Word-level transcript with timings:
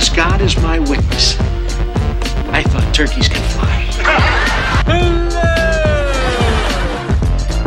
as 0.00 0.08
God 0.08 0.40
is 0.40 0.56
my 0.62 0.78
witness, 0.78 1.38
I 2.58 2.62
thought 2.62 2.94
turkeys 2.94 3.28
could 3.28 3.42
fly. 3.52 3.84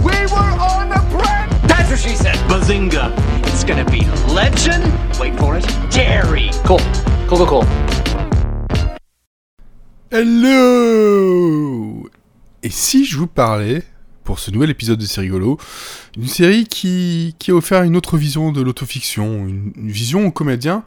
We 0.02 0.18
were 0.34 0.54
on 0.58 0.90
a 0.92 0.98
prank! 1.14 1.52
That's 1.68 1.92
what 1.92 2.00
she 2.00 2.16
said. 2.16 2.36
Bazinga. 2.50 3.14
It's 3.46 3.64
gonna 3.64 3.86
be 3.86 4.02
legend. 4.34 4.84
Wait 5.20 5.38
for 5.38 5.58
it. 5.58 5.66
Dairy. 5.92 6.50
Cool. 6.66 6.80
Cool, 7.28 7.38
cool, 7.38 7.46
cool. 7.46 7.66
Hello 10.10 12.10
Et 12.64 12.70
si 12.70 13.06
je 13.06 13.18
vous 13.18 13.28
parlais, 13.28 13.84
pour 14.24 14.40
ce 14.40 14.50
nouvel 14.50 14.72
épisode 14.72 15.00
de 15.00 15.06
C'est 15.06 15.22
rigolo, 15.22 15.60
d'une 16.18 16.28
série 16.28 16.66
qui, 16.66 17.36
qui 17.38 17.52
a 17.52 17.54
offert 17.54 17.84
une 17.84 17.96
autre 17.96 18.18
vision 18.18 18.52
de 18.52 18.62
l'autofiction, 18.62 19.48
une, 19.48 19.72
une 19.76 19.92
vision 19.92 20.26
au 20.26 20.32
comédien, 20.32 20.84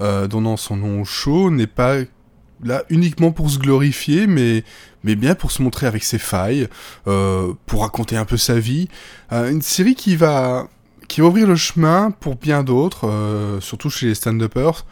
euh, 0.00 0.26
donnant 0.26 0.56
son 0.56 0.76
nom 0.76 1.02
au 1.02 1.04
show, 1.04 1.50
n'est 1.50 1.66
pas 1.66 1.98
là 2.62 2.84
uniquement 2.90 3.32
pour 3.32 3.50
se 3.50 3.58
glorifier, 3.58 4.26
mais, 4.26 4.64
mais 5.04 5.14
bien 5.14 5.34
pour 5.34 5.50
se 5.50 5.62
montrer 5.62 5.86
avec 5.86 6.04
ses 6.04 6.18
failles, 6.18 6.68
euh, 7.06 7.52
pour 7.66 7.82
raconter 7.82 8.16
un 8.16 8.24
peu 8.24 8.36
sa 8.36 8.58
vie. 8.58 8.88
Euh, 9.32 9.50
une 9.50 9.62
série 9.62 9.94
qui 9.94 10.16
va, 10.16 10.68
qui 11.08 11.22
ouvrir 11.22 11.46
le 11.46 11.56
chemin 11.56 12.10
pour 12.10 12.36
bien 12.36 12.62
d'autres, 12.62 13.58
surtout 13.60 13.90
chez 13.90 14.06
les 14.06 14.14
stand-uppers. 14.14 14.84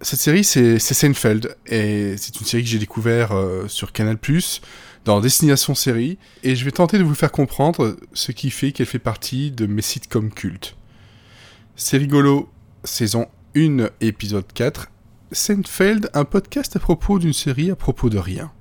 Cette 0.00 0.20
série, 0.20 0.44
c'est 0.44 0.78
Seinfeld, 0.78 1.56
et 1.66 2.16
c'est 2.18 2.38
une 2.38 2.46
série 2.46 2.62
que 2.62 2.68
j'ai 2.68 2.78
découvert 2.78 3.32
sur 3.66 3.92
Canal+, 3.92 4.18
dans 5.04 5.20
Destination 5.20 5.74
Série, 5.74 6.18
et 6.42 6.56
je 6.56 6.64
vais 6.64 6.72
tenter 6.72 6.98
de 6.98 7.04
vous 7.04 7.14
faire 7.14 7.32
comprendre 7.32 7.96
ce 8.12 8.32
qui 8.32 8.50
fait 8.50 8.72
qu'elle 8.72 8.86
fait 8.86 8.98
partie 8.98 9.52
de 9.52 9.66
mes 9.66 9.82
sitcoms 9.82 10.32
cultes. 10.32 10.76
C'est 11.76 11.96
rigolo, 11.96 12.50
saison 12.84 13.26
1, 13.56 13.88
épisode 14.02 14.44
4, 14.52 14.90
Seinfeld, 15.32 16.10
un 16.12 16.26
podcast 16.26 16.76
à 16.76 16.78
propos 16.78 17.18
d'une 17.18 17.32
série 17.32 17.70
à 17.70 17.76
propos 17.76 18.10
de 18.10 18.18
rien. 18.18 18.52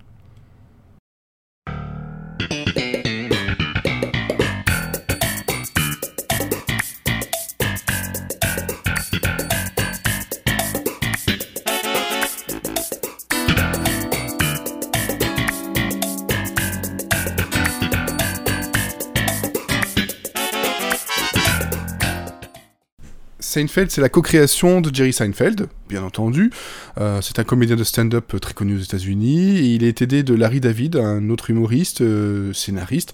Seinfeld, 23.56 23.90
c'est 23.90 24.02
la 24.02 24.10
co-création 24.10 24.82
de 24.82 24.94
Jerry 24.94 25.14
Seinfeld, 25.14 25.68
bien 25.88 26.04
entendu. 26.04 26.52
Euh, 27.00 27.22
c'est 27.22 27.40
un 27.40 27.46
comédien 27.46 27.78
de 27.78 27.86
stand-up 27.86 28.36
très 28.42 28.54
connu 28.54 28.76
aux 28.76 28.82
États-Unis. 28.82 29.74
Il 29.74 29.86
est 29.86 30.02
aidé 30.02 30.24
de 30.24 30.34
Larry 30.34 30.60
David, 30.60 30.98
un 30.98 31.30
autre 31.30 31.50
humoriste, 31.52 32.02
euh, 32.02 32.52
scénariste, 32.52 33.14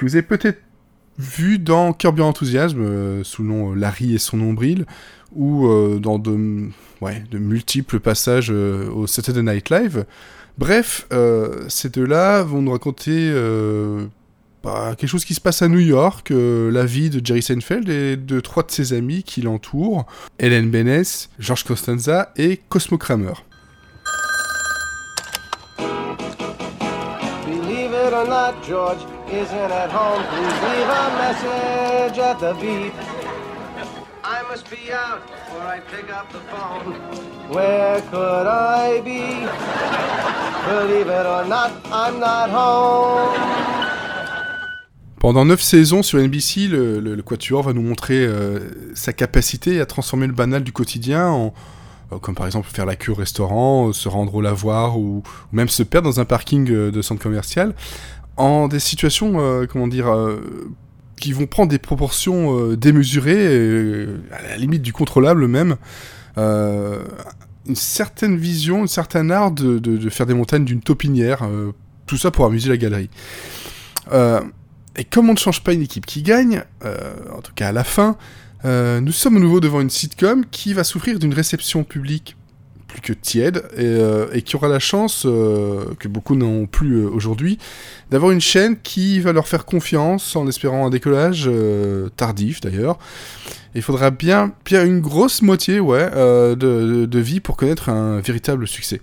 vous 0.00 0.16
avez 0.16 0.22
peut-être 0.22 0.58
vu 1.18 1.58
dans 1.58 1.92
Curb 1.92 2.18
Your 2.18 2.28
Enthusiasm, 2.28 2.78
euh, 2.80 3.24
sous 3.24 3.42
le 3.42 3.48
nom 3.48 3.74
Larry 3.74 4.14
et 4.14 4.18
son 4.18 4.38
nombril, 4.38 4.86
ou 5.32 5.68
dans 5.98 6.18
de, 6.18 6.70
ouais, 7.00 7.24
de 7.30 7.38
multiples 7.38 8.00
passages 8.00 8.50
au 8.50 9.06
Saturday 9.06 9.42
Night 9.42 9.68
Live. 9.68 10.06
Bref, 10.58 11.08
ces 11.68 11.88
deux-là 11.88 12.42
vont 12.44 12.62
nous 12.62 12.70
raconter 12.70 13.32
bah, 14.64 14.94
quelque 14.96 15.10
chose 15.10 15.26
qui 15.26 15.34
se 15.34 15.40
passe 15.40 15.60
à 15.60 15.68
New 15.68 15.78
York, 15.78 16.30
euh, 16.30 16.70
la 16.72 16.86
vie 16.86 17.10
de 17.10 17.24
Jerry 17.24 17.42
Seinfeld 17.42 17.88
et 17.88 18.16
de 18.16 18.40
trois 18.40 18.62
de 18.62 18.70
ses 18.70 18.94
amis 18.94 19.22
qui 19.22 19.42
l'entourent, 19.42 20.06
Helen 20.38 20.70
Benes, 20.70 21.28
George 21.38 21.64
Costanza 21.64 22.32
et 22.36 22.62
Cosmo 22.70 22.96
Kramer. 22.96 23.34
Believe 27.46 27.92
it 27.92 28.12
or 28.14 28.26
not, 28.26 28.54
George 28.66 29.00
isn't 29.30 29.70
at 29.70 29.90
home. 29.90 30.22
Please 30.32 30.58
leave 30.64 30.88
a 30.88 31.10
message 31.18 32.18
at 32.18 32.38
the 32.40 32.54
beep. 32.58 32.94
I 34.24 34.42
must 34.48 34.70
be 34.70 34.90
out 34.90 35.20
before 35.26 35.60
I 35.60 35.80
pick 35.80 36.10
up 36.10 36.32
the 36.32 36.40
phone. 36.50 36.94
Where 37.50 38.00
could 38.10 38.46
I 38.46 39.02
be? 39.04 39.44
Believe 40.66 41.08
it 41.08 41.26
or 41.26 41.44
not, 41.44 41.72
I'm 41.92 42.18
not 42.18 42.48
home. 42.48 43.93
Pendant 45.24 45.46
9 45.46 45.58
saisons 45.58 46.02
sur 46.02 46.18
NBC, 46.18 46.68
le, 46.68 47.22
Quatuor 47.22 47.62
va 47.62 47.72
nous 47.72 47.80
montrer 47.80 48.26
euh, 48.26 48.58
sa 48.94 49.14
capacité 49.14 49.80
à 49.80 49.86
transformer 49.86 50.26
le 50.26 50.34
banal 50.34 50.62
du 50.62 50.70
quotidien 50.70 51.28
en, 51.28 51.54
euh, 52.12 52.18
comme 52.18 52.34
par 52.34 52.44
exemple 52.44 52.68
faire 52.70 52.84
la 52.84 52.94
queue 52.94 53.12
au 53.12 53.14
restaurant, 53.14 53.88
euh, 53.88 53.92
se 53.94 54.06
rendre 54.10 54.34
au 54.34 54.42
lavoir 54.42 54.98
ou, 54.98 55.22
même 55.50 55.70
se 55.70 55.82
perdre 55.82 56.10
dans 56.10 56.20
un 56.20 56.26
parking 56.26 56.66
de 56.66 57.00
centre 57.00 57.22
commercial, 57.22 57.74
en 58.36 58.68
des 58.68 58.80
situations, 58.80 59.66
comment 59.72 59.88
dire, 59.88 60.14
qui 61.16 61.32
vont 61.32 61.46
prendre 61.46 61.70
des 61.70 61.78
proportions 61.78 62.74
démesurées, 62.74 63.46
euh, 63.48 64.18
à 64.30 64.42
la 64.42 64.58
limite 64.58 64.82
du 64.82 64.92
contrôlable 64.92 65.48
même. 65.48 65.76
Une 66.36 67.76
certaine 67.76 68.36
vision, 68.36 68.82
un 68.82 68.88
certain 68.88 69.30
art 69.30 69.52
de, 69.52 70.10
faire 70.10 70.26
des 70.26 70.34
montagnes 70.34 70.66
d'une 70.66 70.82
taupinière, 70.82 71.48
tout 72.04 72.18
ça 72.18 72.30
pour 72.30 72.44
amuser 72.44 72.68
la 72.68 72.76
galerie. 72.76 73.08
Et 74.96 75.04
comme 75.04 75.28
on 75.28 75.32
ne 75.32 75.38
change 75.38 75.62
pas 75.62 75.72
une 75.72 75.82
équipe 75.82 76.06
qui 76.06 76.22
gagne, 76.22 76.62
euh, 76.84 77.14
en 77.36 77.40
tout 77.40 77.52
cas 77.54 77.68
à 77.68 77.72
la 77.72 77.84
fin, 77.84 78.16
euh, 78.64 79.00
nous 79.00 79.12
sommes 79.12 79.36
à 79.36 79.40
nouveau 79.40 79.60
devant 79.60 79.80
une 79.80 79.90
sitcom 79.90 80.44
qui 80.50 80.72
va 80.72 80.84
souffrir 80.84 81.18
d'une 81.18 81.34
réception 81.34 81.84
publique 81.84 82.36
plus 82.86 83.00
que 83.00 83.12
tiède 83.12 83.64
et, 83.76 83.80
euh, 83.84 84.28
et 84.32 84.42
qui 84.42 84.54
aura 84.54 84.68
la 84.68 84.78
chance, 84.78 85.24
euh, 85.26 85.84
que 85.98 86.06
beaucoup 86.06 86.36
n'ont 86.36 86.66
plus 86.66 86.98
euh, 87.02 87.08
aujourd'hui, 87.08 87.58
d'avoir 88.12 88.30
une 88.30 88.40
chaîne 88.40 88.76
qui 88.80 89.18
va 89.18 89.32
leur 89.32 89.48
faire 89.48 89.64
confiance 89.64 90.36
en 90.36 90.46
espérant 90.46 90.86
un 90.86 90.90
décollage 90.90 91.46
euh, 91.48 92.08
tardif 92.16 92.60
d'ailleurs. 92.60 92.98
Il 93.74 93.82
faudra 93.82 94.12
bien, 94.12 94.52
bien 94.64 94.84
une 94.86 95.00
grosse 95.00 95.42
moitié 95.42 95.80
ouais, 95.80 96.08
euh, 96.14 96.50
de, 96.54 97.00
de- 97.00 97.06
de 97.06 97.18
vie 97.18 97.40
pour 97.40 97.56
connaître 97.56 97.88
un 97.88 98.20
véritable 98.20 98.68
succès. 98.68 99.00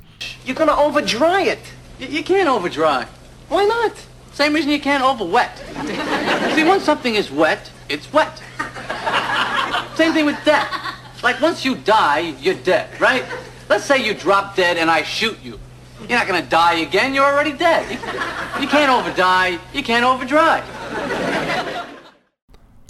You're 0.47 0.56
gonna 0.58 0.78
overdry 0.88 1.50
it? 1.52 1.59
You, 2.00 2.08
you 2.09 2.23
can't 2.23 2.47
overdry. 2.47 3.06
Why 3.50 3.66
not? 3.68 3.91
Same 4.33 4.53
reason 4.53 4.71
you 4.71 4.79
can't 4.79 5.03
overwet. 5.03 5.51
See, 6.55 6.63
once 6.63 6.83
something 6.83 7.15
is 7.15 7.29
wet, 7.31 7.69
it's 7.89 8.11
wet. 8.13 8.41
Same 9.95 10.13
thing 10.13 10.25
with 10.25 10.37
death. 10.45 10.71
Like 11.21 11.41
once 11.41 11.65
you 11.65 11.75
die, 11.75 12.33
you're 12.41 12.55
dead, 12.63 12.89
right? 12.99 13.23
Let's 13.69 13.85
say 13.85 14.03
you 14.03 14.13
drop 14.13 14.55
dead 14.55 14.77
and 14.77 14.89
I 14.89 15.03
shoot 15.03 15.37
you. 15.43 15.59
You're 16.07 16.17
not 16.17 16.27
gonna 16.27 16.41
die 16.41 16.79
again, 16.81 17.13
you're 17.13 17.25
already 17.25 17.53
dead. 17.53 17.85
You, 18.59 18.67
can't 18.67 18.89
overdie, 18.89 19.59
you 19.73 19.83
can't 19.83 20.03
overdry. 20.03 20.61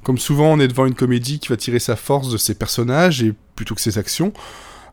Comme 0.03 0.17
souvent, 0.17 0.51
on 0.53 0.59
est 0.59 0.67
devant 0.67 0.85
une 0.85 0.95
comédie 0.95 1.39
qui 1.39 1.49
va 1.49 1.57
tirer 1.57 1.79
sa 1.79 1.95
force 1.95 2.29
de 2.29 2.37
ses 2.37 2.55
personnages 2.55 3.21
et 3.21 3.33
plutôt 3.55 3.75
que 3.75 3.81
ses 3.81 3.97
actions. 3.97 4.33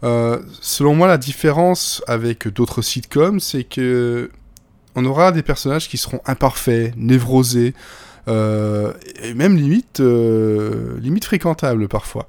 Euh, 0.04 0.40
selon 0.60 0.94
moi, 0.94 1.08
la 1.08 1.18
différence 1.18 2.02
avec 2.06 2.48
d'autres 2.48 2.82
sitcoms, 2.82 3.40
c'est 3.40 3.64
que 3.64 4.30
on 4.98 5.04
aura 5.04 5.32
des 5.32 5.42
personnages 5.42 5.88
qui 5.88 5.96
seront 5.96 6.20
imparfaits, 6.26 6.92
névrosés, 6.96 7.74
euh, 8.28 8.92
et 9.22 9.32
même 9.34 9.56
limite, 9.56 10.00
euh, 10.00 10.98
fréquentables 11.22 11.88
parfois. 11.88 12.26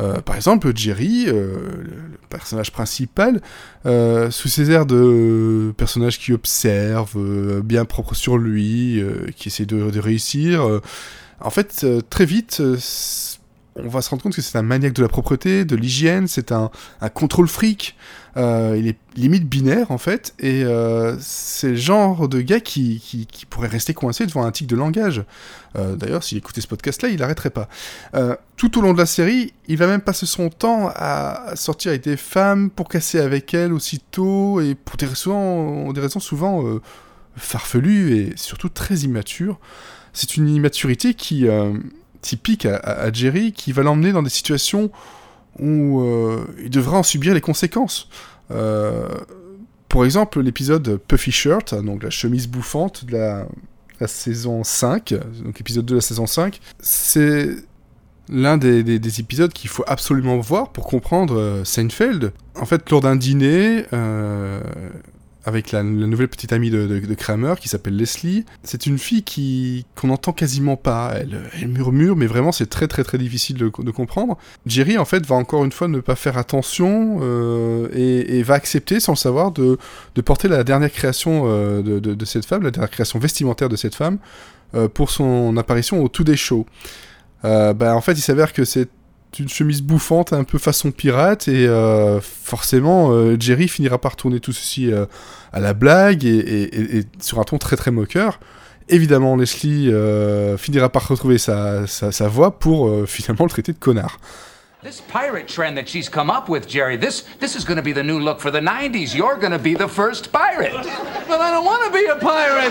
Euh, 0.00 0.20
par 0.20 0.36
exemple, 0.36 0.72
Jerry, 0.74 1.26
le, 1.26 1.94
personnage 2.28 2.72
principal, 2.72 3.40
sous 3.84 4.48
ses 4.48 4.70
airs 4.70 4.86
de 4.86 5.72
personnage 5.76 6.18
qui 6.18 6.32
observe, 6.32 7.16
bien 7.62 7.84
propre 7.84 8.14
sur 8.14 8.36
lui, 8.36 9.02
qui 9.36 9.48
essaie 9.48 9.66
de, 9.66 9.98
réussir, 9.98 10.80
en 11.40 11.50
fait, 11.50 11.86
très 12.10 12.26
vite, 12.26 12.62
on 13.76 13.88
va 13.88 14.02
se 14.02 14.10
rendre 14.10 14.22
compte 14.22 14.34
que 14.34 14.42
c'est 14.42 14.58
un 14.58 14.62
maniaque 14.62 14.92
de 14.92 15.02
la 15.02 15.08
propreté, 15.08 15.64
de 15.64 15.76
l'hygiène, 15.76 16.28
c'est 16.28 16.52
un, 16.52 16.70
un 17.00 17.08
contrôle 17.08 17.48
fric. 17.48 17.96
Euh, 18.36 18.76
il 18.78 18.88
est 18.88 18.96
limite 19.16 19.48
binaire, 19.48 19.90
en 19.90 19.98
fait, 19.98 20.34
et 20.40 20.64
euh, 20.64 21.16
c'est 21.20 21.70
le 21.70 21.76
genre 21.76 22.28
de 22.28 22.40
gars 22.40 22.60
qui, 22.60 23.28
pourrait 23.48 23.68
rester 23.68 23.94
coincé 23.94 24.26
devant 24.26 24.44
un 24.44 24.50
tic 24.50 24.66
de 24.66 24.74
langage. 24.74 25.24
Euh, 25.76 25.94
D'ailleurs, 25.94 26.24
s'il 26.24 26.38
écoutait 26.38 26.60
ce 26.60 26.66
podcast-là, 26.66 27.08
il 27.10 27.20
n'arrêterait 27.20 27.50
pas. 27.50 27.68
Euh, 28.14 28.34
tout 28.56 28.76
au 28.78 28.82
long 28.82 28.92
de 28.92 28.98
la 28.98 29.06
série, 29.06 29.52
il 29.68 29.76
va 29.76 29.86
même 29.86 30.00
passer 30.00 30.26
son 30.26 30.48
temps 30.50 30.90
à 30.94 31.52
sortir 31.54 31.90
avec 31.90 32.02
des 32.02 32.16
femmes 32.16 32.70
pour 32.70 32.88
casser 32.88 33.20
avec 33.20 33.54
elles 33.54 33.72
aussitôt, 33.72 34.60
et 34.60 34.74
pour 34.74 34.96
des 34.96 35.06
raisons, 35.06 36.20
souvent 36.20 36.64
farfelues 37.36 38.16
et 38.16 38.32
surtout 38.36 38.68
très 38.68 38.96
immatures. 38.98 39.58
C'est 40.12 40.36
une 40.36 40.48
immaturité 40.48 41.14
qui 41.14 41.46
typique 42.20 42.66
à- 42.66 42.76
à 42.76 43.12
Jerry, 43.12 43.52
qui 43.52 43.72
va 43.72 43.82
l'emmener 43.82 44.12
dans 44.12 44.22
des 44.22 44.30
situations 44.30 44.90
où 45.58 46.00
euh, 46.02 46.44
il 46.62 46.70
devra 46.70 46.98
en 46.98 47.02
subir 47.02 47.34
les 47.34 47.40
conséquences. 47.40 48.08
Euh, 48.50 49.08
pour 49.88 50.04
exemple, 50.04 50.40
l'épisode 50.40 50.98
Puffy 51.08 51.30
Shirt, 51.30 51.74
donc 51.82 52.02
la 52.02 52.10
chemise 52.10 52.48
bouffante 52.48 53.04
de 53.04 53.12
la, 53.12 53.46
saison 54.06 54.64
5, 54.64 55.14
donc 55.44 55.60
épisode 55.60 55.84
2 55.86 55.94
de 55.94 55.98
la 55.98 56.02
saison 56.02 56.26
5, 56.26 56.60
c'est 56.80 57.48
l'un 58.28 58.56
des, 58.56 58.82
des- 58.82 58.98
des 58.98 59.20
épisodes 59.20 59.52
qu'il 59.52 59.70
faut 59.70 59.84
absolument 59.86 60.38
voir 60.38 60.70
pour 60.72 60.86
comprendre 60.86 61.38
euh, 61.38 61.64
Seinfeld. 61.64 62.32
En 62.56 62.64
fait, 62.66 62.90
lors 62.90 63.00
d'un 63.00 63.16
dîner 63.16 63.84
avec 65.44 65.72
la, 65.72 65.82
nouvelle 65.82 66.28
petite 66.28 66.52
amie 66.52 66.70
de, 66.70 67.14
Kramer 67.14 67.54
qui 67.60 67.68
s'appelle 67.68 67.96
Leslie, 67.96 68.44
c'est 68.62 68.86
une 68.86 68.98
fille 68.98 69.22
qui 69.22 69.86
qu'on 69.94 70.08
n'entend 70.08 70.32
quasiment 70.32 70.76
pas. 70.76 71.12
Elle, 71.16 71.50
elle 71.60 71.68
murmure, 71.68 72.16
mais 72.16 72.26
vraiment 72.26 72.52
c'est 72.52 72.68
très 72.68 72.88
très 72.88 73.04
très 73.04 73.18
difficile 73.18 73.56
de, 73.56 73.68
comprendre. 73.68 74.36
Jerry 74.66 74.98
en 74.98 75.04
fait 75.04 75.24
va 75.26 75.36
encore 75.36 75.64
une 75.64 75.72
fois 75.72 75.88
ne 75.88 76.00
pas 76.00 76.16
faire 76.16 76.38
attention 76.38 77.18
euh, 77.22 77.88
et, 77.92 78.38
et 78.38 78.42
va 78.42 78.54
accepter 78.54 79.00
sans 79.00 79.12
le 79.12 79.16
savoir 79.16 79.52
de, 79.52 79.78
porter 80.24 80.48
la 80.48 80.64
dernière 80.64 80.92
création 80.92 81.44
euh, 81.46 81.82
de, 81.82 82.24
cette 82.24 82.44
femme, 82.46 82.62
la 82.62 82.70
dernière 82.70 82.90
création 82.90 83.18
vestimentaire 83.18 83.68
de 83.68 83.76
cette 83.76 83.94
femme 83.94 84.18
euh, 84.74 84.88
pour 84.88 85.10
son 85.10 85.56
apparition 85.56 86.02
au 86.02 86.08
Today 86.08 86.36
Show. 86.36 86.66
Euh, 87.44 87.74
bah, 87.74 87.94
en 87.94 88.00
fait, 88.00 88.12
il 88.12 88.22
s'avère 88.22 88.52
que 88.52 88.64
c'est 88.64 88.88
une 89.38 89.48
chemise 89.48 89.82
bouffante, 89.82 90.32
un 90.32 90.44
peu 90.44 90.58
façon 90.58 90.90
pirate, 90.92 91.48
et 91.48 91.66
euh, 91.66 92.20
forcément, 92.20 93.10
euh, 93.12 93.36
Jerry 93.38 93.68
finira 93.68 93.98
par 93.98 94.16
tourner 94.16 94.40
tout 94.40 94.52
ceci 94.52 94.92
euh, 94.92 95.06
à 95.52 95.60
la 95.60 95.72
blague 95.74 96.24
et, 96.24 96.28
et- 96.38 96.80
et- 96.80 96.98
et 96.98 97.04
sur 97.20 97.38
un 97.40 97.44
ton 97.44 97.58
très 97.58 97.76
très 97.76 97.90
moqueur. 97.90 98.38
Évidemment, 98.88 99.36
Leslie 99.36 99.90
finira 100.58 100.90
par 100.90 101.08
retrouver 101.08 101.38
sa, 101.38 101.86
sa, 101.86 102.12
sa 102.12 102.28
voix 102.28 102.58
pour 102.58 102.90
finalement 103.06 103.44
le 103.46 103.50
traiter 103.50 103.72
de 103.72 103.78
connard. 103.78 104.18
This 104.82 105.00
pirate 105.10 105.46
trend 105.46 105.76
that 105.76 105.86
she's 105.86 106.10
come 106.10 106.28
up 106.28 106.50
with, 106.50 106.68
Jerry, 106.68 106.98
this 106.98 107.24
this 107.40 107.54
is 107.54 107.64
going 107.64 107.78
to 107.78 107.82
be 107.82 107.94
the 107.94 108.04
new 108.04 108.18
look 108.18 108.40
for 108.40 108.50
the 108.52 108.60
90s. 108.60 109.14
You're 109.16 109.38
going 109.40 109.52
to 109.52 109.58
be 109.58 109.74
the 109.74 109.88
first 109.88 110.30
pirate. 110.30 110.74
But 111.26 111.40
I 111.40 111.50
don't 111.52 111.64
want 111.64 111.82
to 111.86 111.90
be 111.90 112.04
a 112.04 112.16
pirate. 112.16 112.70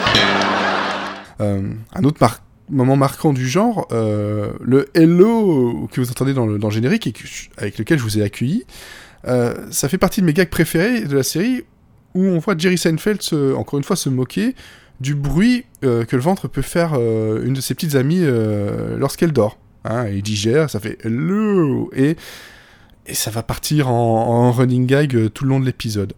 Un 1.40 2.04
autre 2.06 2.18
mar- 2.22 2.40
moment 2.74 2.96
marquant 2.96 3.34
du 3.34 3.48
genre, 3.48 3.88
euh, 3.92 4.52
le 4.62 4.90
Hello 4.94 5.88
que 5.92 6.02
vous 6.02 6.10
entendez 6.10 6.34
dans 6.34 6.46
le, 6.46 6.60
générique 6.70 7.08
et 7.08 7.14
avec 7.58 7.78
lequel 7.78 7.98
je 8.00 8.04
vous 8.04 8.18
ai 8.20 8.24
accueilli, 8.24 8.66
euh, 9.28 9.54
ça 9.72 9.88
fait 9.90 9.98
partie 9.98 10.22
de 10.22 10.26
mes 10.26 10.34
gags 10.34 10.50
préférés 10.50 11.02
de 11.02 11.16
la 11.16 11.24
série 11.24 11.64
où 12.16 12.24
on 12.26 12.40
voit 12.40 12.56
Jerry 12.58 12.78
Seinfeld 12.78 13.22
se- 13.22 13.54
encore 13.56 13.78
une 13.80 13.84
fois 13.84 13.96
se 13.96 14.10
moquer 14.10 14.56
du 15.00 15.16
bruit 15.16 15.66
euh, 15.84 16.06
que 16.06 16.16
le 16.16 16.22
ventre 16.22 16.48
peut 16.48 16.62
faire 16.62 16.94
une 16.96 17.54
de 17.54 17.62
ses 17.62 17.74
petites 17.74 17.96
amies 17.96 18.24
lorsqu'elle 18.98 19.32
dort. 19.32 19.58
Hein, 19.86 20.08
il 20.08 20.22
digère, 20.22 20.70
ça 20.70 20.80
fait 20.80 20.98
Hello 21.04 21.90
et, 21.96 22.16
et 23.06 23.14
ça 23.14 23.32
va 23.32 23.44
partir 23.44 23.90
en, 23.90 24.48
en 24.48 24.52
running 24.52 24.86
gag 24.86 25.30
tout 25.34 25.44
le 25.44 25.50
long 25.50 25.60
de 25.60 25.66
l'épisode. 25.66 26.14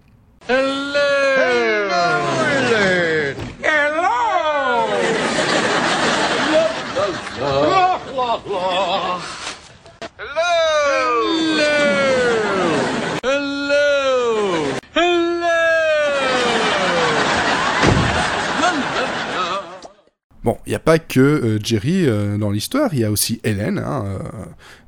Bon, 20.45 20.59
il 20.67 20.69
n'y 20.69 20.75
a 20.75 20.79
pas 20.79 20.99
que 20.99 21.19
euh, 21.19 21.59
Jerry 21.59 22.05
euh, 22.05 22.37
dans 22.37 22.51
l'histoire, 22.51 22.93
il 22.93 22.99
y 22.99 23.03
a 23.03 23.09
aussi 23.09 23.41
Hélène, 23.43 23.79
hein, 23.79 24.05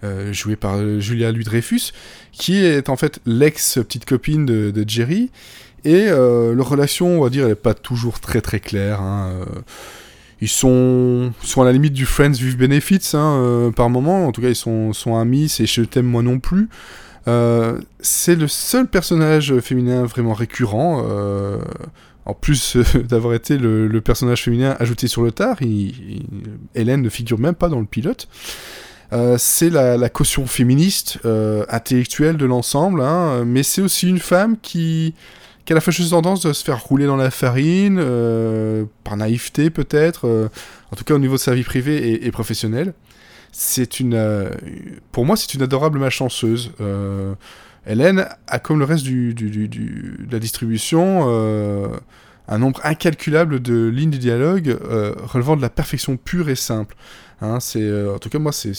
euh, 0.04 0.32
jouée 0.32 0.56
par 0.56 0.78
Julia 1.00 1.32
Louis-Dreyfus, 1.32 1.94
qui 2.32 2.64
est 2.64 2.90
en 2.90 2.96
fait 2.96 3.20
l'ex-petite 3.26 4.06
copine 4.06 4.46
de, 4.46 4.86
Jerry, 4.88 5.32
et 5.84 6.06
leur 6.10 6.70
relation, 6.70 7.20
on 7.20 7.24
va 7.24 7.32
dire, 7.32 7.44
elle 7.44 7.50
n'est 7.50 7.56
pas 7.56 7.74
toujours 7.74 8.20
très 8.20 8.40
très 8.40 8.60
claire. 8.60 9.02
hein, 9.02 9.32
ils 10.42 10.48
sont, 10.48 11.34
sont 11.42 11.64
à 11.64 11.66
la 11.66 11.72
limite 11.72 11.94
du 11.94 12.06
Friends 12.06 12.34
with 12.34 12.56
Benefits 12.56 13.16
hein, 13.16 13.72
par 13.76 13.90
moment, 13.90 14.28
en 14.28 14.32
tout 14.32 14.42
cas 14.42 14.50
ils 14.50 14.56
sont, 14.56 14.94
sont 14.94 15.18
amis, 15.18 15.50
c'est 15.50 15.66
Je 15.66 15.82
t'aime 15.82 16.06
moi 16.06 16.22
non 16.22 16.38
plus. 16.38 16.70
C'est 18.00 18.36
le 18.36 18.48
seul 18.48 18.86
personnage 18.86 19.60
féminin 19.60 20.04
vraiment 20.04 20.34
récurrent. 20.34 21.04
En 22.28 22.34
plus 22.34 22.76
euh, 22.76 22.84
d'avoir 23.04 23.34
été 23.34 23.58
le, 23.58 24.02
personnage 24.02 24.44
féminin 24.44 24.76
ajouté 24.80 25.08
sur 25.08 25.24
le 25.24 25.32
tard, 25.32 25.58
Hélène 26.76 27.02
ne 27.02 27.10
figure 27.10 27.40
même 27.40 27.56
pas 27.56 27.70
dans 27.70 27.80
le 27.80 27.86
pilote. 27.86 28.28
Euh, 29.14 29.38
c'est 29.40 29.70
la, 29.70 30.10
caution 30.10 30.46
féministe, 30.46 31.20
euh, 31.26 31.66
intellectuelle 31.70 32.38
de 32.38 32.46
l'ensemble, 32.46 33.02
hein, 33.02 33.46
mais 33.46 33.64
c'est 33.64 33.82
aussi 33.82 34.08
une 34.08 34.20
femme 34.20 34.58
qui, 34.62 35.16
a 35.70 35.74
la 35.74 35.82
fâcheuse 35.82 36.12
tendance 36.12 36.42
de 36.42 36.54
se 36.54 36.64
faire 36.64 36.82
rouler 36.84 37.06
dans 37.06 37.16
la 37.16 37.32
farine, 37.32 38.02
par 39.04 39.18
naïveté 39.18 39.70
peut-être, 39.70 40.50
en 40.92 40.96
tout 40.96 41.04
cas 41.04 41.14
au 41.14 41.20
niveau 41.20 41.36
de 41.36 41.42
sa 41.42 41.54
vie 41.56 41.64
privée 41.64 42.26
et, 42.26 42.32
professionnelle. 42.32 42.94
C'est 43.52 44.00
une, 44.00 44.50
pour 45.12 45.26
moi, 45.26 45.36
c'est 45.36 45.54
une 45.54 45.62
adorable 45.62 46.00
malchanceuse. 46.00 46.72
Hélène 47.88 48.28
a, 48.48 48.60
comme 48.60 48.80
le 48.80 48.86
reste 48.86 49.06
de 49.06 50.32
la 50.32 50.40
distribution, 50.40 51.26
euh, 51.28 51.88
un 52.50 52.58
nombre 52.60 52.82
incalculable 52.84 53.62
de 53.62 53.88
lignes 53.88 54.12
de 54.12 54.18
dialogue 54.18 54.70
euh, 54.70 55.16
relevant 55.24 55.56
de 55.56 55.62
la 55.62 55.70
perfection 55.70 56.18
pure 56.18 56.50
et 56.50 56.56
simple. 56.56 56.96
Hein, 57.42 57.60
c'est, 57.62 57.82
euh, 57.82 58.16
en 58.16 58.20
tout 58.20 58.30
cas, 58.30 58.40
moi, 58.40 58.52
c'est, 58.52 58.74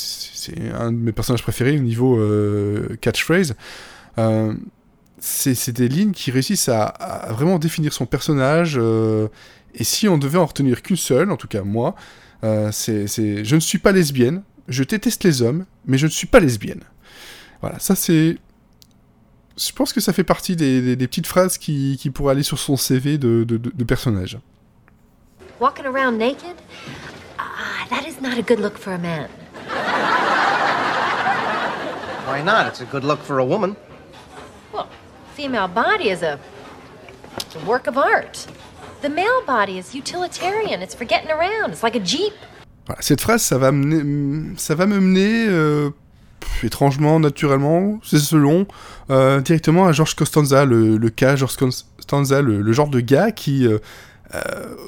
un 0.79 0.93
de 0.93 0.99
mes 0.99 1.13
personnages 1.13 1.43
préférés 1.43 1.79
au 1.79 1.83
niveau 1.83 2.21
catchphrase. 3.01 3.55
C'est, 5.21 5.73
des 5.73 5.89
lignes 5.89 6.13
qui 6.13 6.31
réussissent 6.31 6.69
à, 6.69 7.29
vraiment 7.31 7.59
définir 7.59 7.95
son 7.95 8.05
personnage. 8.05 8.79
et 9.75 9.85
si 9.85 10.07
on 10.07 10.19
devait 10.19 10.39
en 10.39 10.47
retenir 10.47 10.83
qu'une 10.83 10.97
seule, 10.97 11.31
en 11.31 11.37
tout 11.37 11.49
cas 11.49 11.63
moi, 11.63 11.95
c'est 12.73 13.07
je 13.07 13.55
ne 13.55 13.61
suis 13.61 13.79
pas 13.79 13.93
lesbienne, 13.93 14.43
je 14.69 14.85
déteste 14.85 15.25
les 15.25 15.41
hommes, 15.41 15.65
mais 15.87 15.97
je 15.97 16.07
ne 16.07 16.11
suis 16.11 16.27
pas 16.27 16.41
lesbienne. 16.41 16.83
Voilà, 17.63 17.79
ça 17.79 17.95
c'est. 17.95 18.37
Je 19.59 19.73
pense 19.73 19.93
que 19.93 20.01
ça 20.01 20.13
fait 20.13 20.25
partie 20.25 20.55
des, 20.57 20.81
des- 20.81 20.97
des 20.97 21.07
petites 21.09 21.27
phrases 21.27 21.59
qui, 21.59 21.97
qui 22.01 22.11
pourraient 22.11 22.33
aller 22.33 22.43
sur 22.45 22.59
son 22.59 22.77
CV 22.77 23.19
de, 23.19 23.45
de, 23.45 23.57
de- 23.57 23.73
de 23.75 23.85
personnage. 23.85 24.39
Walking 25.61 25.87
around 25.87 26.17
naked? 26.19 26.55
Ah, 27.39 27.87
that 27.91 28.07
is 28.09 28.21
not 28.23 28.39
a 28.39 28.43
good 28.43 28.61
look 28.61 28.79
for 28.79 28.93
a 28.93 28.99
man. 28.99 29.29
Why 32.27 32.43
not? 32.43 32.69
It's 32.69 32.81
a 32.81 32.85
good 32.85 33.05
look 33.05 33.21
for 33.23 33.39
a 33.39 33.45
woman. 33.45 33.75
Well, 34.73 34.87
female 35.35 35.67
body 35.67 36.11
is 36.11 36.23
a, 36.23 36.39
it's 37.39 37.57
a 37.57 37.65
work 37.67 37.87
of 37.89 37.97
art. 37.97 38.47
The 39.03 39.09
male 39.09 39.43
body 39.47 39.79
is 39.79 39.95
utilitarian. 39.95 40.83
It's 40.83 40.95
for 40.95 41.05
getting 41.07 41.31
around. 41.31 41.73
It's 41.73 41.83
like 41.83 41.97
a 41.97 42.01
jeep. 42.05 42.35
Voilà, 42.87 43.01
cette 43.03 43.21
phrase, 43.21 43.43
ça 43.43 43.59
va, 43.59 43.73
mener, 43.73 44.57
ça 44.57 44.75
va 44.75 44.87
me 44.87 44.99
mener, 45.01 45.47
euh, 45.49 45.91
étrangement, 46.63 47.21
naturellement, 47.21 48.01
c'est 48.05 48.19
selon, 48.19 48.67
euh, 49.11 49.41
directement 49.41 49.87
à 49.87 49.93
George 49.93 50.15
Costanza, 50.15 50.65
le, 50.65 50.99
cas 51.09 51.37
George 51.37 51.57
Costanza, 51.57 52.43
le, 52.43 52.73
genre 52.73 52.89
de 52.89 53.01
gars 53.01 53.31
qui, 53.31 53.67
euh, 53.67 53.79
euh, 54.35 54.41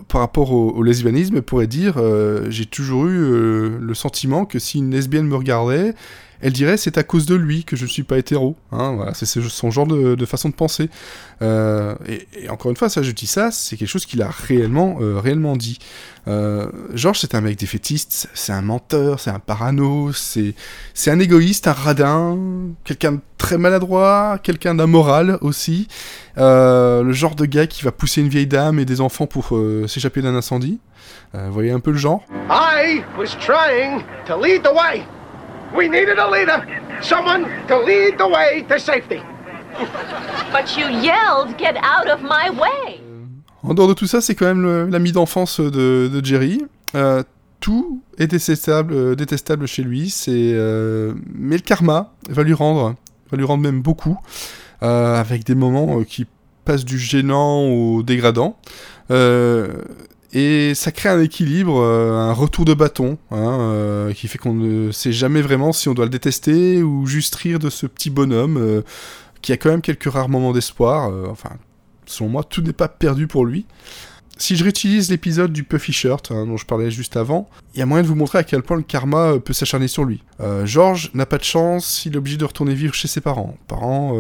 par 0.09 0.21
rapport 0.21 0.52
au, 0.52 0.83
lesbianisme, 0.83 1.40
pourrait 1.40 1.66
dire 1.66 2.00
J'ai 2.49 2.66
toujours 2.66 3.07
eu 3.07 3.78
le 3.78 3.95
sentiment 3.95 4.45
que 4.45 4.59
si 4.59 4.78
une 4.78 4.90
lesbienne 4.90 5.26
me 5.26 5.37
regardait, 5.37 5.95
elle 6.42 6.52
dirait 6.52 6.76
c'est 6.76 6.99
à 6.99 7.02
cause 7.02 7.26
de 7.26 7.35
lui 7.35 7.64
que 7.64 7.76
je 7.76 7.85
ne 7.85 7.88
suis 7.88 8.02
pas 8.02 8.18
hétéro. 8.18 8.56
Hein, 8.73 9.12
c'est 9.14 9.26
son 9.26 9.70
genre 9.70 9.87
de, 9.87 10.26
façon 10.26 10.49
de 10.49 10.54
penser. 10.54 10.88
Euh, 11.42 11.94
et, 12.06 12.49
encore 12.49 12.70
une 12.70 12.76
fois, 12.76 12.88
je 12.88 13.11
dis 13.11 13.26
ça, 13.26 13.50
c'est 13.50 13.76
quelque 13.76 13.88
chose 13.88 14.06
qu'il 14.06 14.23
a 14.23 14.30
réellement, 14.30 14.99
euh, 15.00 15.18
réellement 15.18 15.56
dit. 15.56 15.78
Euh, 16.28 16.70
Georges, 16.94 17.20
c'est 17.20 17.35
un 17.35 17.40
mec 17.40 17.59
défaitiste, 17.59 18.28
c'est 18.35 18.52
un 18.52 18.62
menteur, 18.62 19.20
c'est 19.20 19.30
un 19.30 19.38
parano, 19.38 20.12
c'est 20.12 20.54
un 21.06 21.18
égoïste, 21.18 21.66
un 21.66 21.73
radin, 21.73 22.38
quelqu'un 22.85 23.12
de 23.12 23.20
très 23.38 23.59
maladroit, 23.59 24.38
quelqu'un 24.42 24.75
d'amoral 24.75 25.38
aussi. 25.40 25.88
Euh, 26.38 27.02
le 27.02 27.12
genre 27.12 27.35
de 27.35 27.47
gars 27.47 27.66
qui 27.66 27.85
va 27.85 27.92
pousser 27.92 28.20
une 28.20 28.28
vieille 28.28 28.47
dame 28.47 28.78
et 28.78 28.85
des 28.85 29.00
enfants 29.00 29.26
pour 29.26 29.59
s'échapper 29.87 30.23
d'un 30.23 30.35
incendie. 30.35 30.78
Vous 31.32 31.52
voyez 31.52 31.70
un 31.70 31.80
peu 31.80 31.92
le 31.92 31.99
genre? 31.99 32.25
I 32.50 33.02
was 33.16 33.37
trying 33.38 34.02
to 34.26 34.40
lead 34.40 34.62
the 34.62 34.73
way. 34.75 35.04
We 35.76 35.88
needed 35.88 36.18
a 36.18 36.28
leader, 36.28 36.66
someone 37.00 37.46
to 37.68 37.78
lead 37.78 38.18
the 38.18 38.26
way 38.26 38.64
to 38.68 38.78
safety. 38.78 39.20
But 40.52 40.76
you 40.76 40.88
yelled, 40.88 41.56
get 41.58 41.76
out 41.76 42.08
of 42.08 42.22
my 42.22 42.50
way. 42.50 43.00
En 43.62 43.74
dehors 43.74 43.88
de 43.88 43.94
tout 43.94 44.06
ça, 44.06 44.20
c'est 44.20 44.34
quand 44.34 44.46
même 44.46 44.90
l'ami 44.90 45.12
d'enfance 45.12 45.60
de, 45.60 46.10
de 46.12 46.24
Jerry. 46.24 46.64
Euh, 46.96 47.22
tout 47.60 48.02
est 48.18 48.26
détestable, 48.26 48.94
euh, 48.94 49.14
détestable 49.14 49.66
chez 49.66 49.82
lui. 49.82 50.10
C'est, 50.10 50.32
euh, 50.32 51.14
mais 51.32 51.56
le 51.56 51.62
karma 51.62 52.12
va 52.28 52.42
lui 52.42 52.54
rendre, 52.54 52.96
va 53.30 53.36
lui 53.36 53.44
rendre 53.44 53.62
même 53.62 53.80
beaucoup, 53.80 54.18
euh, 54.82 55.20
avec 55.20 55.44
des 55.44 55.54
moments 55.54 56.00
euh, 56.00 56.04
qui 56.04 56.26
passent 56.64 56.84
du 56.84 56.98
gênant 56.98 57.62
au 57.68 58.02
dégradant. 58.02 58.56
Et 60.32 60.75
ça 60.75 60.92
crée 60.92 61.08
un 61.08 61.20
équilibre, 61.20 61.80
euh, 61.80 62.12
un 62.12 62.32
retour 62.32 62.64
de 62.64 62.75
bâton, 62.75 63.18
hein, 63.30 63.58
euh, 63.60 64.12
qui 64.12 64.28
fait 64.28 64.38
qu'on 64.38 64.54
ne 64.54 64.92
sait 64.92 65.12
jamais 65.12 65.42
vraiment 65.42 65.72
si 65.72 65.88
on 65.88 65.94
doit 65.94 66.04
le 66.04 66.10
détester 66.10 66.82
ou 66.82 67.06
juste 67.06 67.34
rire 67.34 67.58
de 67.58 67.68
ce 67.68 67.87
petit 67.87 68.10
bonhomme 68.10 68.56
euh, 68.56 68.82
qui 69.42 69.52
a 69.52 69.56
quand 69.56 69.70
même 69.70 69.82
quelques 69.82 70.10
rares 70.10 70.28
moments 70.28 70.52
d'espoir. 70.52 71.10
enfin, 71.30 71.50
selon 72.06 72.30
moi, 72.30 72.44
tout 72.44 72.62
n'est 72.62 72.72
pas 72.72 72.88
perdu 72.88 73.26
pour 73.26 73.44
lui. 73.44 73.66
Si 74.37 74.56
je 74.56 74.64
réutilise 74.64 75.10
l'épisode 75.10 75.52
du 75.52 75.64
Puffy 75.64 75.92
Shirt, 75.92 76.30
hein, 76.30 76.46
dont 76.46 76.56
je 76.56 76.64
parlais 76.64 76.90
juste 76.90 77.16
avant, 77.16 77.50
il 77.75 77.80
y 77.80 77.82
a 77.82 77.87
moyen 77.87 78.02
de 78.02 78.08
vous 78.08 78.14
montrer 78.14 78.38
à 78.38 78.44
quel 78.44 78.62
point 78.62 78.76
le 78.76 78.82
karma 78.82 79.38
peut 79.38 79.52
s'acharner 79.52 79.88
sur 79.88 80.04
lui. 80.04 80.22
Euh, 80.40 80.64
George 80.64 81.10
n'a 81.12 81.26
pas 81.26 81.37
de 81.37 81.44
chance, 81.44 82.06
il 82.06 82.14
est 82.14 82.16
obligé 82.16 82.38
de 82.38 82.44
retourner 82.44 82.75
vivre 82.75 82.94
chez 82.94 83.08
ses 83.08 83.20
parents, 83.20 83.58
parents 83.68 84.14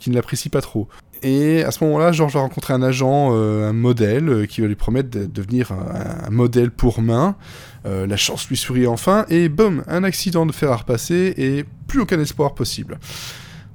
qui 0.00 0.10
ne 0.10 0.14
l'apprécient 0.16 0.50
pas 0.50 0.60
trop. 0.60 0.88
Et 1.22 1.62
à 1.62 1.70
ce 1.70 1.82
moment-là, 1.84 2.12
George 2.12 2.34
va 2.34 2.40
rencontrer 2.40 2.74
un 2.74 2.82
agent, 2.82 3.30
euh, 3.32 3.68
un 3.68 3.72
modèle, 3.72 4.28
euh, 4.28 4.46
qui 4.46 4.60
va 4.60 4.66
lui 4.66 4.74
promettre 4.74 5.10
de 5.10 5.26
devenir 5.26 5.72
un, 5.72 6.30
modèle 6.30 6.70
pour 6.70 7.00
main. 7.00 7.36
Euh, 7.86 8.06
la 8.06 8.16
chance 8.16 8.48
lui 8.48 8.56
sourit 8.56 8.86
enfin, 8.86 9.26
et 9.28 9.48
boum, 9.48 9.84
un 9.86 10.04
accident 10.04 10.46
de 10.46 10.52
fer 10.52 10.70
à 10.70 10.76
repasser, 10.76 11.34
et 11.36 11.64
plus 11.86 12.00
aucun 12.00 12.20
espoir 12.20 12.54
possible. 12.54 12.98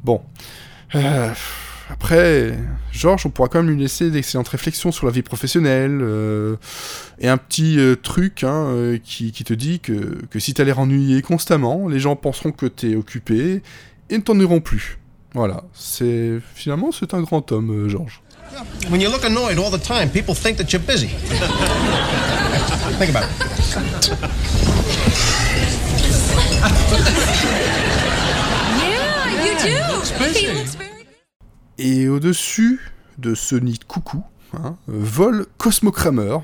Bon. 0.04 0.22
Après, 1.92 2.56
Georges, 2.92 3.26
on 3.26 3.30
pourra 3.32 3.48
quand 3.50 3.64
même 3.64 3.72
lui 3.74 3.82
laisser 3.82 4.12
d'excellentes 4.12 4.50
réflexions 4.50 4.92
sur 4.92 5.08
la 5.08 5.12
vie 5.12 5.24
professionnelle, 5.24 6.04
et 7.20 7.28
un 7.28 7.38
petit 7.38 7.80
truc 8.04 8.44
hein, 8.44 8.98
qui, 9.04 9.32
qui 9.32 9.44
te 9.44 9.54
dit 9.54 9.80
que, 9.80 10.20
que 10.30 10.40
si 10.40 10.54
t'as 10.54 10.64
l'air 10.64 10.80
ennuyé 10.80 11.22
constamment, 11.24 11.88
les 11.88 12.00
gens 12.00 12.16
penseront 12.16 12.52
que 12.52 12.68
t'es 12.68 12.96
occupé, 12.96 13.64
et 14.10 14.18
ne 14.18 14.22
t'en 14.22 14.40
iront 14.40 14.62
plus. 14.62 15.00
Voilà, 15.34 15.62
c'est 15.74 16.40
finalement 16.56 16.92
c'est 16.92 17.14
un 17.14 17.22
grand 17.22 17.52
homme, 17.52 17.72
euh, 17.72 17.90
Georges. 17.90 18.22
When 18.90 19.00
you 19.00 19.10
look 19.12 19.24
annoyed 19.24 19.60
all 19.60 19.70
the 19.72 19.82
time, 19.82 20.10
people 20.10 20.34
think 20.34 20.58
that 20.58 20.72
you're 20.74 20.80
busy. 20.86 21.08
think 22.98 23.10
about 23.12 23.26
it. 23.26 24.10
Yeah, 28.80 29.44
you 29.46 29.54
do. 29.60 29.68
He 29.68 29.94
looks 29.94 30.12
very 30.12 30.66
Et 31.78 32.08
au-dessus 32.10 32.80
de 33.18 33.36
ce 33.36 33.56
nid 33.56 33.78
de 33.80 33.84
coucou, 33.86 34.24
hein, 34.58 34.76
vole 34.88 35.46
Cosmo 35.58 35.92
Kramer, 35.92 36.38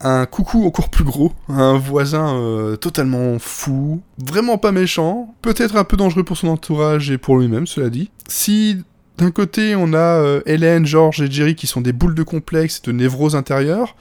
un 0.00 0.26
coucou 0.26 0.64
encore 0.64 0.90
plus 0.90 1.04
gros, 1.04 1.32
un 1.48 1.76
voisin 1.76 2.36
euh, 2.36 2.76
totalement 2.76 3.38
fou, 3.38 4.00
vraiment 4.24 4.58
pas 4.58 4.72
méchant, 4.72 5.34
peut-être 5.42 5.76
un 5.76 5.84
peu 5.84 5.96
dangereux 5.96 6.24
pour 6.24 6.36
son 6.36 6.48
entourage 6.48 7.10
et 7.10 7.18
pour 7.18 7.38
lui-même, 7.38 7.66
cela 7.66 7.90
dit. 7.90 8.10
Si 8.28 8.82
d'un 9.16 9.30
côté 9.30 9.74
on 9.74 9.92
a 9.92 9.98
euh, 9.98 10.40
Hélène, 10.46 10.86
George 10.86 11.20
et 11.20 11.30
Jerry 11.30 11.56
qui 11.56 11.66
sont 11.66 11.80
des 11.80 11.92
boules 11.92 12.14
de 12.14 12.22
complexe, 12.22 12.82
de 12.82 12.92
névrose 12.92 13.34
intérieure, 13.34 13.96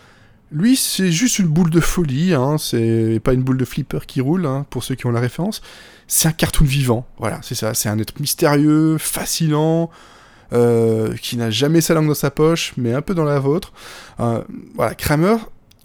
lui 0.52 0.76
c'est 0.76 1.12
juste 1.12 1.40
une 1.40 1.48
boule 1.48 1.72
de 1.72 1.80
folie, 1.80 2.36
hein, 2.36 2.58
c'est 2.60 3.20
pas 3.24 3.34
une 3.34 3.42
boule 3.42 3.58
de 3.58 3.66
flipper 3.66 4.06
qui 4.06 4.22
roule, 4.22 4.46
hein, 4.46 4.66
pour 4.70 4.84
ceux 4.84 4.94
qui 4.94 5.08
ont 5.08 5.12
la 5.12 5.20
référence, 5.20 5.62
c'est 6.08 6.28
un 6.28 6.32
cartoon 6.32 6.66
vivant, 6.66 7.08
voilà, 7.18 7.40
c'est 7.42 7.56
ça, 7.56 7.74
c'est 7.74 7.90
un 7.90 7.98
être 7.98 8.20
mystérieux, 8.20 8.98
fascinant, 9.00 9.90
euh, 10.54 11.16
qui 11.18 11.36
n'a 11.36 11.50
jamais 11.50 11.82
sa 11.82 11.96
langue 11.96 12.08
dans 12.08 12.14
sa 12.14 12.32
poche, 12.32 12.74
mais 12.78 12.94
un 12.94 13.02
peu 13.02 13.14
dans 13.14 13.26
la 13.26 13.40
vôtre. 13.40 13.74
Voilà, 14.18 14.96
Kramer, 14.96 15.36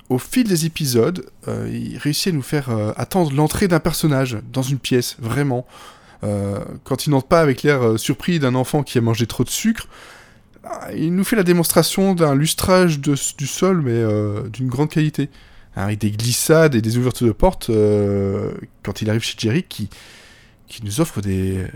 au 0.08 0.18
fil 0.18 0.46
des 0.46 0.66
épisodes, 0.66 1.24
euh, 1.48 1.68
il 1.72 1.96
réussit 1.98 2.32
à 2.32 2.36
nous 2.36 2.42
faire 2.42 2.70
euh, 2.70 2.92
attendre 2.96 3.32
l'entrée 3.32 3.68
d'un 3.68 3.80
personnage 3.80 4.38
dans 4.52 4.62
une 4.62 4.78
pièce, 4.78 5.16
vraiment. 5.18 5.66
Euh, 6.24 6.60
quand 6.84 7.06
il 7.06 7.10
n'entre 7.10 7.26
pas 7.26 7.40
avec 7.40 7.62
l'air 7.62 7.98
surpris 7.98 8.38
d'un 8.38 8.54
enfant 8.54 8.82
qui 8.82 8.98
a 8.98 9.00
mangé 9.00 9.26
trop 9.26 9.44
de 9.44 9.48
sucre, 9.48 9.88
ah, 10.64 10.92
il 10.94 11.14
nous 11.14 11.24
fait 11.24 11.36
la 11.36 11.42
démonstration 11.42 12.14
d'un 12.14 12.34
lustrage 12.34 13.00
du 13.00 13.46
sol, 13.46 13.82
mais 13.82 14.04
d'une 14.50 14.68
grande 14.68 14.90
qualité. 14.90 15.28
Avec 15.74 15.98
des 15.98 16.10
glissades 16.10 16.74
et 16.74 16.82
des 16.82 16.98
ouvertures 16.98 17.26
de 17.26 17.32
portes, 17.32 17.70
quand 18.82 19.02
il 19.02 19.08
arrive 19.08 19.22
chez 19.22 19.34
Jerry, 19.38 19.64
qui, 19.64 19.88
nous 20.84 21.00
offre 21.00 21.20
des, 21.20 21.66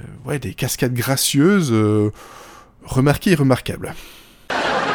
cascades 0.56 0.94
gracieuses, 0.94 1.74
remarquées 2.84 3.32
et 3.32 3.34
remarquables. 3.34 3.94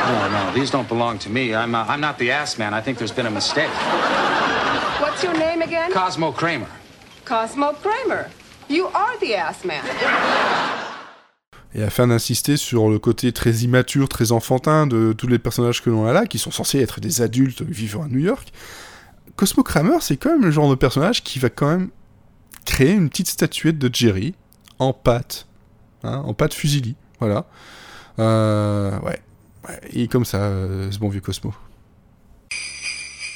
No, 0.07 0.29
no, 0.29 0.53
these 0.53 0.71
don't 0.71 0.87
belong 0.87 1.19
to 1.19 1.29
me. 1.29 1.53
I'm, 1.53 1.75
uh, 1.75 1.85
I'm 1.87 2.01
not 2.01 2.17
the 2.17 2.31
ass 2.31 2.57
man. 2.57 2.73
I 2.73 2.81
think 2.81 2.97
there's 2.97 3.13
been 3.13 3.27
a 3.27 3.31
mistake. 3.31 3.69
What's 4.99 5.23
your 5.23 5.33
name 5.33 5.61
again? 5.61 5.91
Cosmo 5.91 6.31
Kramer. 6.31 6.69
Cosmo 7.25 7.73
Kramer. 7.73 8.29
You 8.67 8.87
are 8.87 9.17
the 9.19 9.35
ass 9.35 9.63
man. 9.63 9.83
Et 11.73 11.83
afin 11.83 12.07
d'insister 12.07 12.57
sur 12.57 12.89
le 12.89 12.99
côté 12.99 13.31
très 13.31 13.51
immature, 13.59 14.09
très 14.09 14.31
enfantin 14.31 14.87
de 14.87 15.13
tous 15.13 15.27
les 15.27 15.39
personnages 15.39 15.81
que 15.81 15.89
l'on 15.89 16.05
a 16.05 16.13
là, 16.13 16.25
qui 16.25 16.37
sont 16.37 16.51
censés 16.51 16.81
être 16.81 16.99
des 16.99 17.21
adultes 17.21 17.61
vivant 17.61 18.03
à 18.03 18.07
New 18.07 18.19
York, 18.19 18.51
Cosmo 19.37 19.63
Kramer, 19.63 19.97
c'est 20.01 20.17
quand 20.17 20.31
même 20.31 20.43
le 20.43 20.51
genre 20.51 20.69
de 20.69 20.75
personnage 20.75 21.23
qui 21.23 21.39
va 21.39 21.49
quand 21.49 21.67
même 21.67 21.89
créer 22.65 22.91
une 22.91 23.09
petite 23.09 23.29
statuette 23.29 23.77
de 23.77 23.89
Jerry 23.93 24.35
en 24.79 24.93
pâte, 24.93 25.47
hein, 26.03 26.23
en 26.25 26.33
pâte 26.33 26.53
fusilli, 26.53 26.95
voilà. 27.19 27.45
Euh, 28.19 28.99
ouais. 28.99 29.20
Ouais, 29.93 30.01
et 30.01 30.07
comme 30.07 30.25
ça, 30.25 30.37
euh, 30.37 30.91
ce 30.91 30.99
bon 30.99 31.09
vieux 31.09 31.21
Cosmo. 31.21 31.53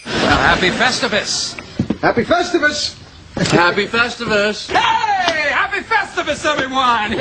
Well, 0.05 0.31
happy 0.31 0.69
Festivus! 0.69 1.55
Happy 2.01 2.23
Festivus! 2.23 2.95
Happy 3.53 3.87
Festivus. 3.87 4.69
Hey! 4.69 5.51
Happy 5.51 5.81
Festivus, 5.81 6.45
everyone! 6.45 7.15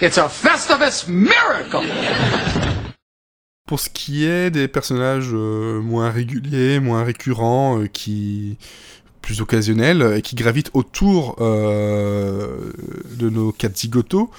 it's 0.00 0.18
a 0.18 0.28
Festivus 0.28 1.08
miracle! 1.08 1.86
Pour 3.66 3.80
ce 3.80 3.88
qui 3.88 4.26
est 4.26 4.50
des 4.50 4.68
personnages 4.68 5.30
euh, 5.32 5.80
moins 5.80 6.10
réguliers, 6.10 6.78
moins 6.80 7.04
récurrents, 7.04 7.80
euh, 7.80 7.86
qui 7.86 8.58
plus 9.22 9.40
occasionnels 9.40 10.02
euh, 10.02 10.18
et 10.18 10.22
qui 10.22 10.34
gravitent 10.34 10.70
autour 10.74 11.36
euh, 11.40 12.72
de 13.16 13.30
nos 13.30 13.52
quatre 13.52 13.78
zigotos, 13.78 14.30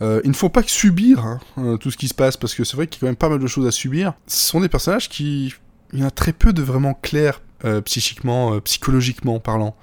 euh, 0.00 0.20
ils 0.24 0.30
ne 0.30 0.34
font 0.34 0.48
pas 0.48 0.62
que 0.62 0.70
subir 0.70 1.38
hein, 1.56 1.76
tout 1.78 1.90
ce 1.90 1.98
qui 1.98 2.08
se 2.08 2.14
passe 2.14 2.36
parce 2.38 2.54
que 2.54 2.64
c'est 2.64 2.76
vrai 2.76 2.86
qu'il 2.86 2.96
y 2.96 2.98
a 2.98 3.00
quand 3.00 3.10
même 3.10 3.16
pas 3.16 3.28
mal 3.28 3.38
de 3.38 3.46
choses 3.46 3.66
à 3.66 3.70
subir. 3.70 4.14
Ce 4.26 4.48
sont 4.48 4.60
des 4.60 4.70
personnages 4.70 5.10
qui, 5.10 5.52
il 5.92 5.98
y 5.98 6.02
en 6.02 6.06
a 6.06 6.10
très 6.10 6.32
peu 6.32 6.52
de 6.52 6.62
vraiment 6.62 6.94
clairs 6.94 7.42
psychiquement, 7.84 8.58
psychologiquement 8.60 9.38
parlant. 9.38 9.76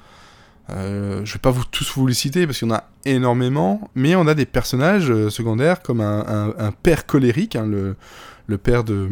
Euh, 0.72 1.24
je 1.24 1.34
vais 1.34 1.40
pas 1.40 1.52
vous 1.52 1.64
tous 1.64 1.94
vous 1.96 2.08
les 2.08 2.16
citer 2.16 2.48
parce 2.48 2.58
qu'il 2.58 2.68
y 2.68 2.72
en 2.72 2.76
a 2.76 2.86
énormément, 3.06 3.90
mais 3.94 4.16
on 4.16 4.26
a 4.26 4.34
des 4.34 4.48
personnages 4.48 5.30
secondaires 5.30 5.84
comme 5.84 6.02
un, 6.02 6.74
père 6.82 7.06
colérique, 7.06 7.56
hein, 7.56 7.68
le 7.68 8.58
père 8.58 8.84
de 8.84 9.12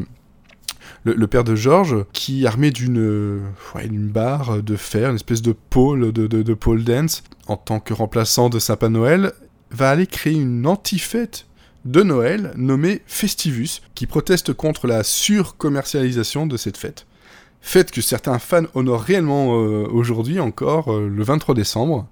le, 1.03 1.27
père 1.27 1.43
de 1.43 1.55
George, 1.55 2.05
qui 2.13 2.45
armé 2.47 2.71
d'une 2.71 3.41
barre 4.11 4.63
de 4.63 4.75
fer, 4.75 5.09
une 5.09 5.15
espèce 5.15 5.41
de 5.41 5.53
pôle 5.53 6.11
de, 6.11 6.53
pole 6.53 6.83
dance, 6.83 7.23
en 7.47 7.57
tant 7.57 7.79
que 7.79 7.93
remplaçant 7.93 8.49
de 8.49 8.59
Sapin 8.59 8.89
Noël, 8.89 9.33
va 9.71 9.89
aller 9.89 10.07
créer 10.07 10.33
une 10.33 10.65
anti-fête 10.65 11.45
de 11.85 12.01
Noël 12.01 12.51
nommée 12.55 13.01
Festivus, 13.05 13.81
qui 13.93 14.07
proteste 14.07 14.53
contre 14.53 14.87
la 14.87 15.03
surcommercialisation 15.03 16.47
de 16.47 16.57
cette 16.57 16.77
fête. 16.77 17.05
Fête 17.61 17.89
que 17.89 18.01
certains 18.01 18.37
fans 18.37 18.65
honorent 18.75 19.01
réellement 19.01 19.59
euh, 19.59 19.87
aujourd'hui 19.91 20.39
encore, 20.39 20.93
euh, 20.93 21.07
le 21.07 21.23
23 21.23 21.55
décembre. 21.55 22.07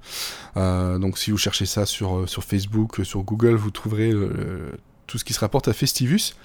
Euh, 0.58 0.98
donc 0.98 1.20
si 1.20 1.30
vous 1.30 1.38
cherchez 1.38 1.68
ça 1.68 1.86
sur, 1.86 2.25
Facebook, 2.27 3.01
sur 3.03 3.22
Google, 3.22 3.53
vous 3.53 3.70
trouverez 3.70 4.12
tout 5.06 5.20
ce 5.20 5.24
qui 5.24 5.34
se 5.34 5.39
rapporte 5.39 5.68
à 5.68 5.74
Festivus. 5.74 6.36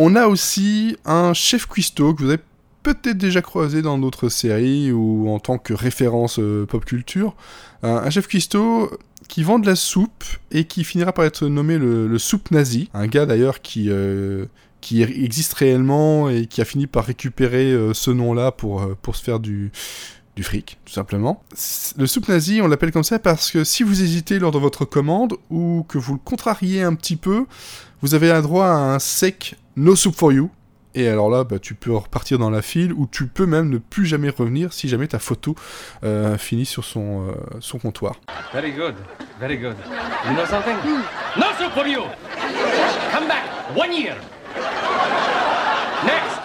On 0.00 0.14
a 0.14 0.28
aussi 0.28 0.96
un 1.04 1.34
chef 1.34 1.66
cuistot 1.66 2.14
que 2.14 2.22
vous 2.22 2.28
avez 2.28 2.42
peut-être 2.84 3.18
déjà 3.18 3.42
croisé 3.42 3.82
dans 3.82 3.98
d'autres 3.98 4.28
séries 4.28 4.92
ou 4.92 5.28
en 5.28 5.40
tant 5.40 5.58
que 5.58 5.74
référence 5.74 6.38
euh, 6.38 6.64
pop 6.66 6.84
culture. 6.84 7.34
Un, 7.82 8.08
chef 8.08 8.28
cuistot 8.28 8.96
qui 9.26 9.42
vend 9.42 9.58
de 9.58 9.66
la 9.66 9.74
soupe 9.74 10.22
et 10.52 10.66
qui 10.66 10.84
finira 10.84 11.12
par 11.12 11.24
être 11.24 11.48
nommé 11.48 11.78
le, 11.78 12.16
soupe 12.16 12.52
nazi. 12.52 12.88
Un 12.94 13.08
gars 13.08 13.26
d'ailleurs 13.26 13.60
qui, 13.60 13.86
euh, 13.88 14.46
qui 14.80 15.02
existe 15.02 15.54
réellement 15.54 16.30
et 16.30 16.46
qui 16.46 16.60
a 16.60 16.64
fini 16.64 16.86
par 16.86 17.04
récupérer 17.04 17.72
euh, 17.72 17.92
ce 17.92 18.12
nom-là 18.12 18.52
pour, 18.52 18.88
pour 19.02 19.16
se 19.16 19.24
faire 19.24 19.40
du, 19.40 19.72
du 20.36 20.44
fric, 20.44 20.78
tout 20.84 20.92
simplement. 20.92 21.42
Le 21.96 22.06
soupe 22.06 22.28
nazi, 22.28 22.60
on 22.62 22.68
l'appelle 22.68 22.92
comme 22.92 23.02
ça 23.02 23.18
parce 23.18 23.50
que 23.50 23.64
si 23.64 23.82
vous 23.82 24.00
hésitez 24.00 24.38
lors 24.38 24.52
de 24.52 24.58
votre 24.58 24.84
commande 24.84 25.34
ou 25.50 25.84
que 25.88 25.98
vous 25.98 26.12
le 26.12 26.20
contrariez 26.24 26.82
un 26.82 26.94
petit 26.94 27.16
peu, 27.16 27.46
vous 28.00 28.14
avez 28.14 28.30
un 28.30 28.42
droit 28.42 28.66
à 28.66 28.94
un 28.94 29.00
sec 29.00 29.56
no 29.78 29.96
soup 29.96 30.14
for 30.14 30.32
you. 30.32 30.50
Et 30.94 31.06
alors 31.06 31.30
là, 31.30 31.44
bah, 31.44 31.58
tu 31.58 31.74
peux 31.74 31.94
repartir 31.94 32.38
dans 32.38 32.50
la 32.50 32.62
file 32.62 32.92
ou 32.92 33.06
tu 33.06 33.26
peux 33.26 33.46
même 33.46 33.68
ne 33.68 33.78
plus 33.78 34.06
jamais 34.06 34.30
revenir 34.30 34.72
si 34.72 34.88
jamais 34.88 35.06
ta 35.06 35.18
photo 35.18 35.54
euh, 36.02 36.36
finit 36.38 36.64
sur 36.66 36.84
son, 36.84 37.28
euh, 37.28 37.32
son 37.60 37.78
comptoir. 37.78 38.16
Very 38.52 38.72
good. 38.72 38.94
Very 39.38 39.58
good. 39.58 39.76
You 40.26 40.32
know 40.34 40.46
something? 40.46 40.74
No 41.36 41.44
soup 41.58 41.72
for 41.74 41.86
you. 41.86 42.00
Come 43.12 43.28
back. 43.28 43.44
One 43.76 43.92
year. 43.92 44.16
Next. 46.04 46.40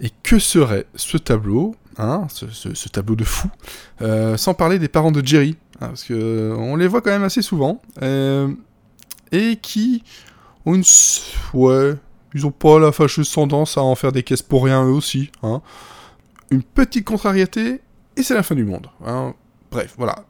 Et 0.00 0.10
que 0.22 0.38
serait 0.38 0.86
ce 0.94 1.18
tableau, 1.18 1.74
hein, 1.98 2.26
ce, 2.28 2.48
ce- 2.48 2.74
ce 2.74 2.88
tableau 2.88 3.16
de 3.16 3.24
fou, 3.24 3.48
euh, 4.02 4.36
sans 4.36 4.54
parler 4.54 4.78
des 4.78 4.88
parents 4.88 5.12
de 5.12 5.24
Jerry, 5.24 5.56
hein, 5.80 5.88
parce 5.88 6.04
que 6.04 6.54
on 6.58 6.76
les 6.76 6.86
voit 6.86 7.00
quand 7.00 7.10
même 7.10 7.22
assez 7.24 7.42
souvent, 7.42 7.82
et 9.32 9.56
qui 9.62 10.02
ont 10.66 10.74
une, 10.74 10.82
ouais, 11.54 11.94
ils 12.34 12.46
ont 12.46 12.50
pas 12.50 12.78
la 12.78 12.92
fâcheuse 12.92 13.30
tendance 13.30 13.78
à 13.78 13.82
en 13.82 13.94
faire 13.94 14.12
des 14.12 14.22
caisses 14.22 14.42
pour 14.42 14.64
rien 14.64 14.84
eux 14.84 14.90
aussi, 14.92 15.30
hein. 15.42 15.62
Une 16.50 16.62
petite 16.62 17.04
contrariété 17.04 17.80
et 18.16 18.22
c'est 18.22 18.34
la 18.34 18.42
fin 18.42 18.54
du 18.54 18.64
monde. 18.64 18.88
hein. 19.04 19.34
Bref, 19.70 19.94
voilà. 19.96 20.24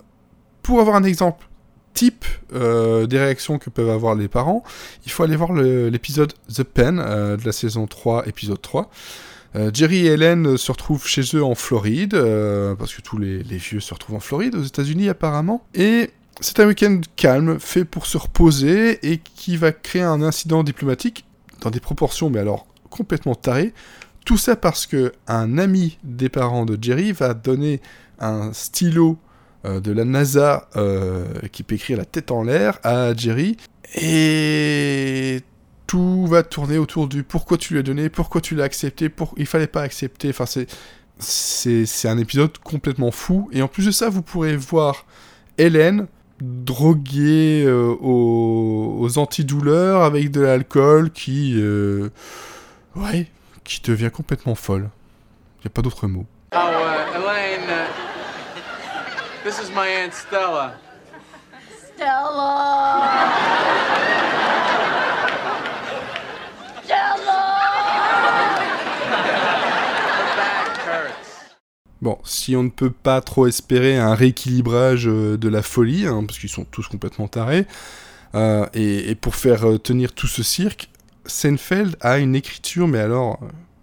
Pour 0.63 0.81
avoir 0.81 0.97
un 0.97 1.05
exemple 1.05 1.47
type 1.93 2.25
euh, 2.55 3.07
des 3.07 3.19
réactions 3.19 3.59
que 3.59 3.69
peuvent 3.71 3.91
avoir 3.91 4.15
les 4.15 4.29
parents, 4.29 4.63
il 5.05 5.13
faut 5.13 5.23
aller 5.23 5.37
voir 5.37 5.53
l'épisode 5.53 6.33
The 6.53 6.63
Pen 6.63 6.99
euh, 6.99 7.37
de 7.37 7.45
la 7.45 7.53
saison 7.53 7.87
3, 7.87 8.27
épisode 8.27 8.61
3. 8.61 8.91
Euh, 9.57 9.71
Jerry 9.73 10.07
et 10.07 10.13
Helen 10.13 10.57
se 10.57 10.73
retrouvent 10.73 11.07
chez 11.07 11.23
eux 11.35 11.45
en 11.45 11.55
Floride, 11.55 12.17
parce 12.79 12.95
que 12.95 13.03
tous 13.03 13.19
les 13.19 13.43
vieux 13.43 13.81
se 13.81 13.93
retrouvent 13.95 14.17
en 14.17 14.21
Floride, 14.21 14.55
aux 14.55 14.63
États-Unis 14.63 15.09
apparemment. 15.09 15.67
Et 15.75 16.11
c'est 16.41 16.59
un 16.61 16.67
week-end 16.67 17.01
calme, 17.17 17.61
fait 17.61 17.85
pour 17.85 18.07
se 18.07 18.17
reposer, 18.19 19.13
et 19.13 19.19
qui 19.19 19.57
va 19.57 19.71
créer 19.71 20.03
un 20.03 20.23
incident 20.23 20.65
diplomatique 20.65 21.25
des 21.71 21.81
proportions, 21.81 22.31
mais 22.31 22.41
alors 22.41 22.67
complètement 22.91 23.35
tarées. 23.35 23.75
Tout 24.25 24.39
ça 24.39 24.57
parce 24.57 24.87
que 24.87 25.13
un 25.27 25.59
ami 25.59 25.99
des 26.03 26.29
parents 26.29 26.65
de 26.65 26.79
Jerry 26.81 27.13
va 27.13 27.35
donner 27.35 27.81
un 28.19 28.53
stylo 28.53 29.19
euh, 29.67 29.81
de 29.81 29.93
la 29.93 30.05
NASA 30.05 30.69
euh, 30.77 31.25
qui 31.53 31.63
peut 31.63 31.75
écrire 31.75 31.99
la 31.99 32.05
tête 32.05 32.31
en 32.31 32.43
l'air 32.43 32.79
à 32.83 33.15
Jerry. 33.15 33.57
Et 33.95 35.41
tout 35.87 36.27
va 36.27 36.43
tourner 36.43 36.79
autour 36.79 37.07
du 37.07 37.23
pourquoi 37.23 37.59
tu 37.59 37.75
lui 37.75 37.81
as 37.81 37.83
donné, 37.83 38.09
pourquoi 38.09 38.41
tu 38.41 38.55
l'as 38.55 38.65
accepté, 38.65 39.09
pour... 39.09 39.35
il 39.37 39.47
fallait 39.47 39.67
pas 39.67 39.83
accepter. 39.83 40.31
Enfin, 40.31 40.47
c'est, 40.47 40.67
c'est, 41.19 41.87
c'est 41.87 42.09
un 42.09 42.19
épisode 42.19 42.57
complètement 42.59 43.11
fou. 43.11 43.49
Et 43.53 43.63
en 43.63 43.69
plus 43.69 43.87
de 43.87 43.91
ça, 43.91 44.09
vous 44.09 44.23
pourrez 44.23 44.57
voir 44.57 45.07
Hélène 45.59 46.07
droguée 46.41 47.65
euh, 47.65 47.95
aux, 48.01 48.97
aux 49.01 49.19
antidouleurs 49.19 50.03
avec 50.03 50.31
de 50.31 50.41
l'alcool 50.41 51.11
qui, 51.11 51.55
euh, 51.57 52.11
ouais, 52.97 53.29
qui 53.65 53.81
devient 53.83 54.11
complètement 54.13 54.55
folle. 54.55 54.91
Il 55.59 55.67
n'y 55.67 55.69
a 55.69 55.71
pas 55.71 55.83
d'autre 55.83 56.07
mot. 56.07 56.27
Oh, 56.53 56.57
uh, 56.57 57.17
Elaine, 57.17 57.69
uh, 57.69 57.87
this 59.45 59.59
is 59.59 59.71
my 59.75 59.89
Aunt 59.89 60.13
Stella. 60.13 60.75
Bon, 72.05 72.19
si 72.23 72.55
on 72.55 72.63
ne 72.63 72.69
peut 72.69 72.91
pas 72.91 73.23
trop 73.23 73.47
espérer 73.47 73.97
un 73.97 74.15
rééquilibrage 74.15 75.09
euh, 75.09 75.39
de 75.39 75.49
la 75.49 75.63
folie, 75.63 76.07
hein, 76.07 76.23
parce 76.27 76.39
qu'ils 76.39 76.51
sont 76.51 76.67
tous 76.67 76.87
complètement 76.87 77.29
tarés, 77.29 77.65
euh, 78.35 78.67
et, 78.75 79.15
pour 79.15 79.35
faire 79.35 79.67
euh, 79.67 79.79
tenir 79.79 80.13
tout 80.13 80.27
ce 80.27 80.43
cirque, 80.43 80.91
Seinfeld 81.25 81.97
a 82.03 82.19
une 82.19 82.35
écriture, 82.35 82.89
mais 82.89 82.99
alors 82.99 83.41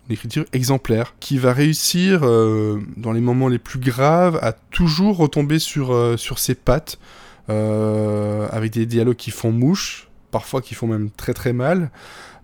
une 0.08 0.14
écriture 0.14 0.46
exemplaire, 0.54 1.16
qui 1.20 1.40
va 1.40 1.52
réussir, 1.52 2.22
dans 2.22 3.12
les 3.12 3.22
moments 3.22 3.48
les 3.48 3.58
plus 3.58 3.80
graves, 3.80 4.38
à 4.44 4.52
toujours 4.52 5.18
retomber 5.18 5.58
sur, 5.58 6.20
sur 6.20 6.38
ses 6.38 6.54
pattes, 6.54 7.00
avec 7.48 8.72
des 8.72 8.86
dialogues 8.86 9.16
qui 9.16 9.32
font 9.32 9.52
mouche, 9.52 10.10
parfois 10.30 10.62
qui 10.62 10.76
font 10.76 10.86
même 10.86 11.10
très 11.10 11.34
très 11.34 11.54
mal, 11.54 11.90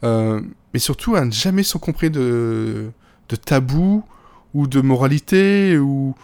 mais 0.01 0.79
surtout 0.79 1.15
à 1.15 1.23
ne 1.23 1.31
jamais 1.31 1.61
s'encombrer 1.61 2.09
de, 2.09 2.89
de 3.29 3.35
tabous 3.35 4.03
ou 4.53 4.67
de 4.67 4.81
moralité 4.81 5.77
ou, 5.77 6.15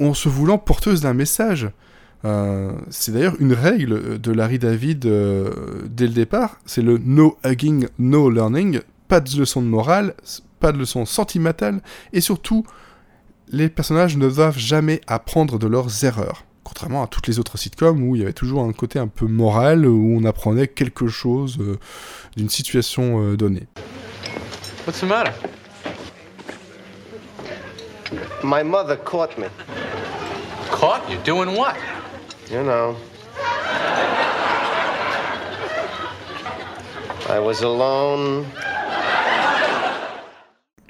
en 0.00 0.14
se 0.14 0.28
voulant 0.28 0.58
porteuse 0.58 1.02
d'un 1.02 1.14
message. 1.14 1.70
Euh, 2.24 2.72
c'est 2.90 3.12
d'ailleurs 3.12 3.36
une 3.40 3.54
règle 3.54 4.20
de 4.20 4.32
Larry 4.32 4.58
David 4.58 5.06
euh, 5.06 5.52
dès 5.88 6.06
le 6.06 6.12
départ, 6.12 6.58
c'est 6.66 6.82
le 6.82 6.98
no 6.98 7.38
hugging, 7.44 7.86
no 7.98 8.28
learning, 8.28 8.80
pas 9.08 9.20
de 9.20 9.38
leçon 9.38 9.62
de 9.62 9.66
morale, 9.66 10.14
pas 10.58 10.72
de 10.72 10.78
leçon 10.78 11.06
sentimentale, 11.06 11.80
et 12.12 12.20
surtout, 12.20 12.66
les 13.48 13.70
personnages 13.70 14.16
ne 14.18 14.28
doivent 14.28 14.58
jamais 14.58 15.00
apprendre 15.06 15.58
de 15.58 15.66
leurs 15.66 16.04
erreurs. 16.04 16.44
Contrairement 16.62 17.02
à 17.02 17.06
toutes 17.06 17.26
les 17.26 17.38
autres 17.38 17.58
sitcoms 17.58 18.02
où 18.02 18.14
il 18.14 18.20
y 18.20 18.22
avait 18.22 18.34
toujours 18.34 18.62
un 18.62 18.72
côté 18.72 18.98
un 18.98 19.08
peu 19.08 19.26
moral, 19.26 19.86
où 19.86 20.14
on 20.14 20.24
apprenait 20.24 20.68
quelque 20.68 21.08
chose 21.08 21.58
euh, 21.58 21.78
d'une 22.36 22.50
situation 22.50 23.34
donnée. 23.34 23.66
What's 24.86 25.00
the 25.00 25.04
matter? 25.04 25.32
My 28.42 28.62
mother 28.64 28.96
caught 28.96 29.36
me. 29.38 29.46
Caught? 30.70 31.08
You 31.10 31.18
doing 31.24 31.56
what? 31.56 31.74
You 32.50 32.62
know. 32.62 32.96
I 37.28 37.38
was 37.38 37.62
alone. 37.62 38.44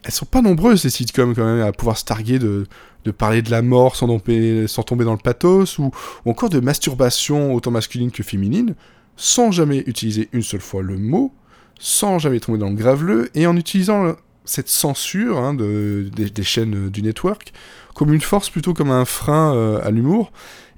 elles 0.03 0.13
sont 0.13 0.25
pas 0.27 0.41
nombreuses 0.41 0.81
ces 0.83 0.91
sitcoms 0.91 1.35
quand 1.35 1.45
même 1.45 1.61
à 1.61 1.73
pouvoir 1.73 1.99
se 1.99 2.05
targuer 2.05 2.39
de, 2.39 2.67
de 3.05 3.11
parler 3.11 3.43
de 3.43 3.51
la 3.51 3.61
mort 3.63 3.95
sans 3.97 4.07
tomber, 4.07 4.67
sans 4.67 4.83
tomber 4.83 5.05
dans 5.05 5.13
le 5.13 5.19
pathos 5.19 5.79
ou, 5.79 5.91
ou 6.25 6.31
encore 6.31 6.49
de 6.49 6.59
masturbation 6.61 7.55
autant 7.55 7.71
masculine 7.71 8.11
que 8.11 8.23
féminine 8.23 8.75
sans 9.17 9.51
jamais 9.51 9.85
utiliser 9.87 10.31
une 10.33 10.43
seule 10.43 10.63
fois 10.63 10.81
le 10.83 10.97
mot, 10.97 11.31
sans 11.79 12.19
jamais 12.19 12.41
tomber 12.41 12.57
dans 12.59 12.71
le 12.71 12.75
graveleux 12.75 13.29
et 13.35 13.47
en 13.47 13.55
utilisant 13.57 14.03
le- 14.05 14.17
cette 14.45 14.69
censure 14.69 15.39
hein, 15.39 15.55
de, 15.55 16.11
des, 16.13 16.43
chaînes 16.43 16.89
du 16.89 17.03
network 17.03 17.53
comme 17.95 18.13
une 18.13 18.21
force 18.21 18.51
plutôt 18.51 18.75
comme 18.75 18.91
un 18.91 19.05
frein 19.05 19.55
euh, 19.55 19.81
à 19.83 19.91
l'humour. 19.91 20.33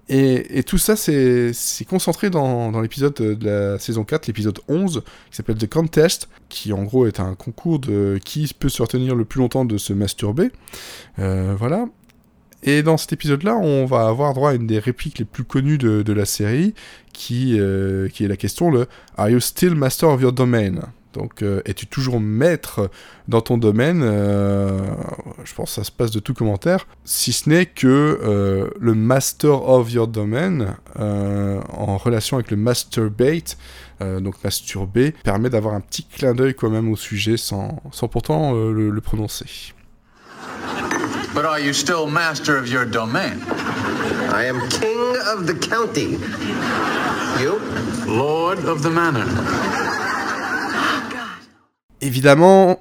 Et, 0.08 0.62
tout 0.64 0.76
ça, 0.76 0.94
c'est 0.94 1.54
concentré 1.88 2.28
dans, 2.28 2.78
l'épisode 2.80 3.14
de 3.14 3.46
la 3.46 3.78
saison 3.78 4.04
4, 4.04 4.26
l'épisode 4.26 4.58
11, 4.68 5.02
qui 5.30 5.36
s'appelle 5.36 5.56
The 5.56 5.70
Contest, 5.70 6.28
qui 6.50 6.72
en 6.74 6.82
gros 6.82 7.06
est 7.06 7.18
un 7.18 7.34
concours 7.34 7.78
de 7.78 8.18
qui 8.22 8.52
peut 8.58 8.68
se 8.68 8.82
retenir 8.82 9.14
le 9.14 9.24
plus 9.24 9.38
longtemps 9.38 9.64
de 9.64 9.78
se 9.78 9.94
masturber. 9.94 10.50
Euh, 11.18 11.54
voilà. 11.58 11.86
Et 12.62 12.82
dans 12.82 12.98
cet 12.98 13.14
épisode-là, 13.14 13.56
on 13.56 13.86
va 13.86 14.06
avoir 14.06 14.34
droit 14.34 14.50
à 14.50 14.54
une 14.54 14.66
des 14.66 14.78
répliques 14.78 15.18
les 15.18 15.24
plus 15.24 15.44
connues 15.44 15.78
de, 15.78 16.12
la 16.12 16.26
série, 16.26 16.74
qui, 17.14 17.58
euh, 17.58 18.08
qui 18.08 18.24
est 18.24 18.28
la 18.28 18.36
question 18.36 18.70
le 18.70 18.88
Are 19.16 19.30
you 19.30 19.40
still 19.40 19.74
master 19.74 20.10
of 20.10 20.20
your 20.20 20.32
domain? 20.32 20.92
Donc, 21.12 21.42
euh, 21.42 21.60
es-tu 21.64 21.86
toujours 21.86 22.20
maître 22.20 22.90
dans 23.28 23.40
ton 23.40 23.58
domaine 23.58 24.00
Euh, 24.02 24.78
Je 25.44 25.54
pense 25.54 25.70
que 25.70 25.74
ça 25.76 25.84
se 25.84 25.90
passe 25.90 26.10
de 26.10 26.20
tout 26.20 26.34
commentaire. 26.34 26.86
Si 27.04 27.32
ce 27.32 27.48
n'est 27.48 27.66
que 27.66 27.86
euh, 28.22 28.70
le 28.80 28.94
master 28.94 29.68
of 29.68 29.90
your 29.92 30.08
domain, 30.08 30.76
euh, 30.98 31.60
en 31.70 31.96
relation 31.98 32.36
avec 32.36 32.50
le 32.50 32.56
masturbate, 32.56 33.56
euh, 34.00 34.20
donc 34.20 34.34
masturber, 34.42 35.14
permet 35.24 35.50
d'avoir 35.50 35.74
un 35.74 35.80
petit 35.80 36.04
clin 36.04 36.34
d'œil 36.34 36.54
quand 36.54 36.70
même 36.70 36.90
au 36.90 36.96
sujet 36.96 37.36
sans, 37.36 37.80
sans 37.92 38.08
pourtant 38.08 38.54
euh, 38.54 38.72
le, 38.72 38.90
le 38.90 39.00
prononcer. 39.00 39.74
But 41.34 41.44
are 41.46 41.58
you 41.58 41.72
still 41.72 42.06
master 42.10 42.58
of 42.58 42.68
your 42.68 42.84
domain? 42.84 43.38
I 44.34 44.44
am 44.46 44.60
king 44.68 45.16
of 45.34 45.46
the 45.46 45.54
county. 45.54 46.18
You? 47.40 47.58
Lord 48.06 48.58
of 48.66 48.82
the 48.82 48.90
manor. 48.90 49.24
Évidemment, 52.02 52.80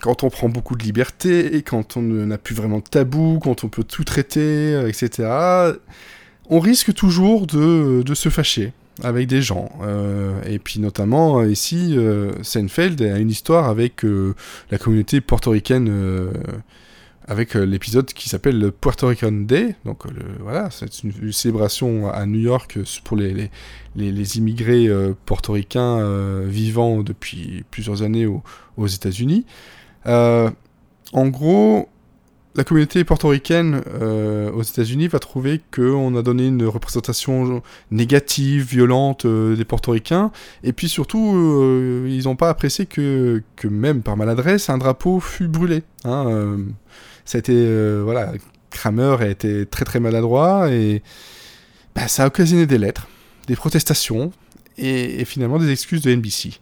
quand 0.00 0.24
on 0.24 0.30
prend 0.30 0.48
beaucoup 0.48 0.74
de 0.74 0.82
liberté, 0.82 1.62
quand 1.62 1.98
on 1.98 2.02
n'a 2.02 2.38
plus 2.38 2.54
vraiment 2.54 2.78
de 2.78 2.84
tabou, 2.84 3.38
quand 3.42 3.64
on 3.64 3.68
peut 3.68 3.84
tout 3.84 4.02
traiter, 4.02 4.74
euh, 4.74 4.88
etc., 4.88 5.28
on 6.48 6.58
risque 6.58 6.94
toujours 6.94 7.46
de, 7.46 8.02
se 8.14 8.28
fâcher 8.30 8.72
avec 9.02 9.28
des 9.28 9.42
gens. 9.42 9.70
Euh, 9.82 10.42
et 10.46 10.58
puis 10.58 10.80
notamment, 10.80 11.40
euh, 11.40 11.50
ici, 11.50 11.96
Seinfeld 12.42 13.00
a 13.02 13.18
une 13.18 13.30
histoire 13.30 13.68
avec 13.68 14.04
la 14.70 14.78
communauté 14.78 15.20
portoricaine, 15.20 15.92
avec 17.30 17.54
euh, 17.54 17.64
l'épisode 17.64 18.06
qui 18.06 18.28
s'appelle 18.28 18.58
le 18.58 18.72
Puerto 18.72 19.06
Rican 19.06 19.30
Day. 19.30 19.76
Donc 19.84 20.04
euh, 20.04 20.10
voilà, 20.40 20.68
c'est 20.70 21.04
une, 21.04 21.32
célébration 21.32 22.10
à 22.10 22.26
New 22.26 22.40
York 22.40 22.76
euh, 22.76 22.84
pour 23.04 23.16
les, 23.16 23.50
les, 23.94 24.36
immigrés 24.36 24.88
portoricains 25.26 26.42
vivant 26.44 27.02
depuis 27.02 27.64
plusieurs 27.70 28.02
années 28.02 28.26
au- 28.26 28.42
aux 28.76 28.86
États-Unis. 28.88 29.44
En 30.06 31.26
gros, 31.28 31.88
la 32.54 32.64
communauté 32.64 33.04
portoricaine 33.04 33.82
aux 34.54 34.62
États-Unis 34.62 35.08
va 35.08 35.18
trouver 35.18 35.60
qu'on 35.74 36.16
a 36.16 36.22
donné 36.22 36.46
une 36.46 36.64
représentation 36.64 37.62
négative, 37.90 38.64
violente 38.64 39.26
des 39.26 39.64
portoricains, 39.64 40.30
et 40.62 40.72
puis 40.72 40.88
surtout, 40.88 42.04
ils 42.06 42.22
n'ont 42.24 42.36
pas 42.36 42.48
apprécié 42.48 42.86
que, 42.86 43.42
que 43.56 43.66
même 43.68 44.02
par 44.02 44.16
maladresse, 44.16 44.70
un 44.70 44.78
drapeau 44.78 45.20
fut 45.20 45.48
brûlé. 45.48 45.82
hein, 46.04 46.56
été, 47.38 47.52
euh, 47.54 48.02
voilà, 48.04 48.32
Kramer 48.70 49.16
a 49.20 49.28
été 49.28 49.66
très 49.66 49.84
très 49.84 50.00
maladroit, 50.00 50.70
et 50.70 51.02
bah, 51.94 52.08
ça 52.08 52.24
a 52.24 52.26
occasionné 52.26 52.66
des 52.66 52.78
lettres, 52.78 53.08
des 53.46 53.56
protestations, 53.56 54.32
et, 54.78 55.24
finalement 55.24 55.58
des 55.58 55.70
excuses 55.70 56.02
de 56.02 56.14
NBC. 56.14 56.60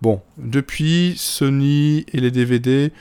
Bon, 0.00 0.22
depuis 0.36 1.14
Sony 1.16 2.06
et 2.12 2.20
les 2.20 2.30
DVD, 2.30 2.92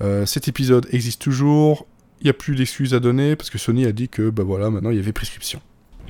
euh, 0.00 0.24
cet 0.24 0.48
épisode 0.48 0.86
existe 0.92 1.20
toujours. 1.20 1.86
Il 2.20 2.24
n'y 2.24 2.30
a 2.30 2.34
plus 2.34 2.56
d'excuses 2.56 2.94
à 2.94 3.00
donner 3.00 3.36
parce 3.36 3.50
que 3.50 3.58
Sony 3.58 3.86
a 3.86 3.92
dit 3.92 4.08
que 4.08 4.30
bah 4.30 4.42
voilà, 4.42 4.70
maintenant 4.70 4.90
il 4.90 4.96
y 4.96 5.00
avait 5.00 5.12
prescription. 5.12 5.60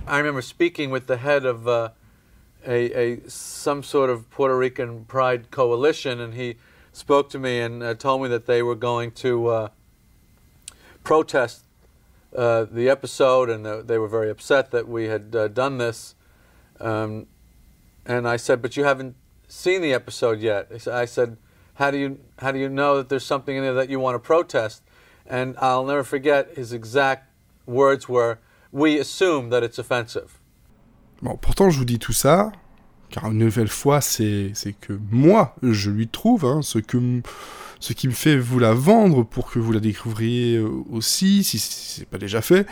I 0.06 0.16
remember 0.16 0.40
speaking 0.40 0.90
with 0.90 1.06
the 1.06 1.18
head 1.22 1.44
of 1.44 1.66
uh, 1.66 1.90
some 3.26 3.82
sort 3.82 4.10
of 4.10 4.30
Puerto 4.30 4.56
Rican 4.56 5.04
Pride 5.06 5.50
coalition, 5.50 6.20
and 6.20 6.32
he 6.34 6.56
spoke 6.92 7.28
to 7.30 7.38
me 7.38 7.60
and 7.60 7.82
uh, 7.82 7.94
told 7.94 8.22
me 8.22 8.28
that 8.28 8.46
they 8.46 8.62
were 8.62 8.76
going 8.76 9.10
to 9.22 9.48
uh, 9.48 9.68
protest 11.08 11.64
uh, 12.36 12.66
the 12.70 12.90
episode, 12.90 13.48
and 13.48 13.66
uh, 13.66 13.80
they 13.80 13.96
were 13.96 14.08
very 14.18 14.30
upset 14.30 14.70
that 14.72 14.86
we 14.86 15.04
had 15.04 15.34
uh, 15.34 15.48
done 15.48 15.78
this. 15.78 16.14
Um, 16.80 17.26
and 18.04 18.28
I 18.28 18.36
said, 18.36 18.60
"But 18.60 18.76
you 18.76 18.84
haven't 18.84 19.14
seen 19.48 19.80
the 19.80 19.94
episode 19.94 20.38
yet." 20.40 20.64
I 20.86 21.06
said, 21.06 21.38
"How 21.80 21.90
do 21.90 21.96
you 21.96 22.18
how 22.42 22.52
do 22.52 22.58
you 22.58 22.68
know 22.68 22.98
that 22.98 23.08
there's 23.08 23.24
something 23.24 23.56
in 23.56 23.62
there 23.62 23.78
that 23.80 23.88
you 23.88 23.98
want 23.98 24.16
to 24.16 24.24
protest?" 24.34 24.82
And 25.26 25.56
I'll 25.58 25.86
never 25.92 26.04
forget 26.04 26.42
his 26.60 26.72
exact 26.74 27.24
words 27.64 28.06
were, 28.08 28.38
"We 28.70 29.00
assume 29.00 29.48
that 29.48 29.62
it's 29.62 29.78
offensive." 29.78 30.28
Bon, 31.22 31.36
pourtant, 31.38 31.70
je 31.70 31.78
vous 31.78 31.86
dis 31.86 31.98
tout 31.98 32.12
ça, 32.12 32.52
car 33.10 33.30
une 33.30 33.38
nouvelle 33.38 33.68
fois, 33.68 34.00
c'est 34.00 34.52
que 34.80 34.92
moi, 35.10 35.54
je 35.62 35.90
lui 35.90 36.06
trouve 36.06 36.44
hein, 36.44 36.60
ce, 36.62 36.78
que, 36.78 36.98
ce 37.80 37.92
qui 37.92 38.08
me 38.08 38.12
fait 38.12 38.36
vous 38.36 38.58
la 38.58 38.72
vendre 38.72 39.24
pour 39.24 39.50
que 39.50 39.58
vous 39.58 39.72
la 39.72 39.80
découvriez 39.80 40.56
euh, 40.56 40.68
aussi, 40.90 41.44
si 41.44 41.58
c'est 41.58 42.08
pas 42.08 42.18
déjà 42.18 42.42
fait. 42.42 42.66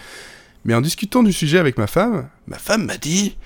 Mais 0.65 0.75
en 0.75 0.81
discutant 0.81 1.23
du 1.23 1.33
sujet 1.33 1.59
avec 1.59 1.79
ma 1.79 1.87
femme, 1.87 2.29
ma 2.47 2.59
femme 2.59 2.87
m'a 2.87 2.97
dit... 2.97 3.37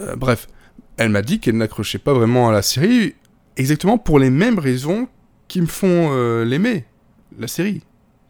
euh, 0.00 0.16
bref, 0.16 0.48
elle 0.96 1.10
m'a 1.10 1.22
dit 1.22 1.38
qu'elle 1.38 1.56
n'accrochait 1.56 1.98
pas 1.98 2.12
vraiment 2.12 2.48
à 2.48 2.52
la 2.52 2.62
série, 2.62 3.14
exactement 3.56 3.98
pour 3.98 4.18
les 4.18 4.30
mêmes 4.30 4.58
raisons 4.58 5.08
qui 5.46 5.60
me 5.60 5.66
font 5.66 6.10
euh, 6.12 6.44
l'aimer, 6.44 6.84
la 7.38 7.46
série. 7.46 7.82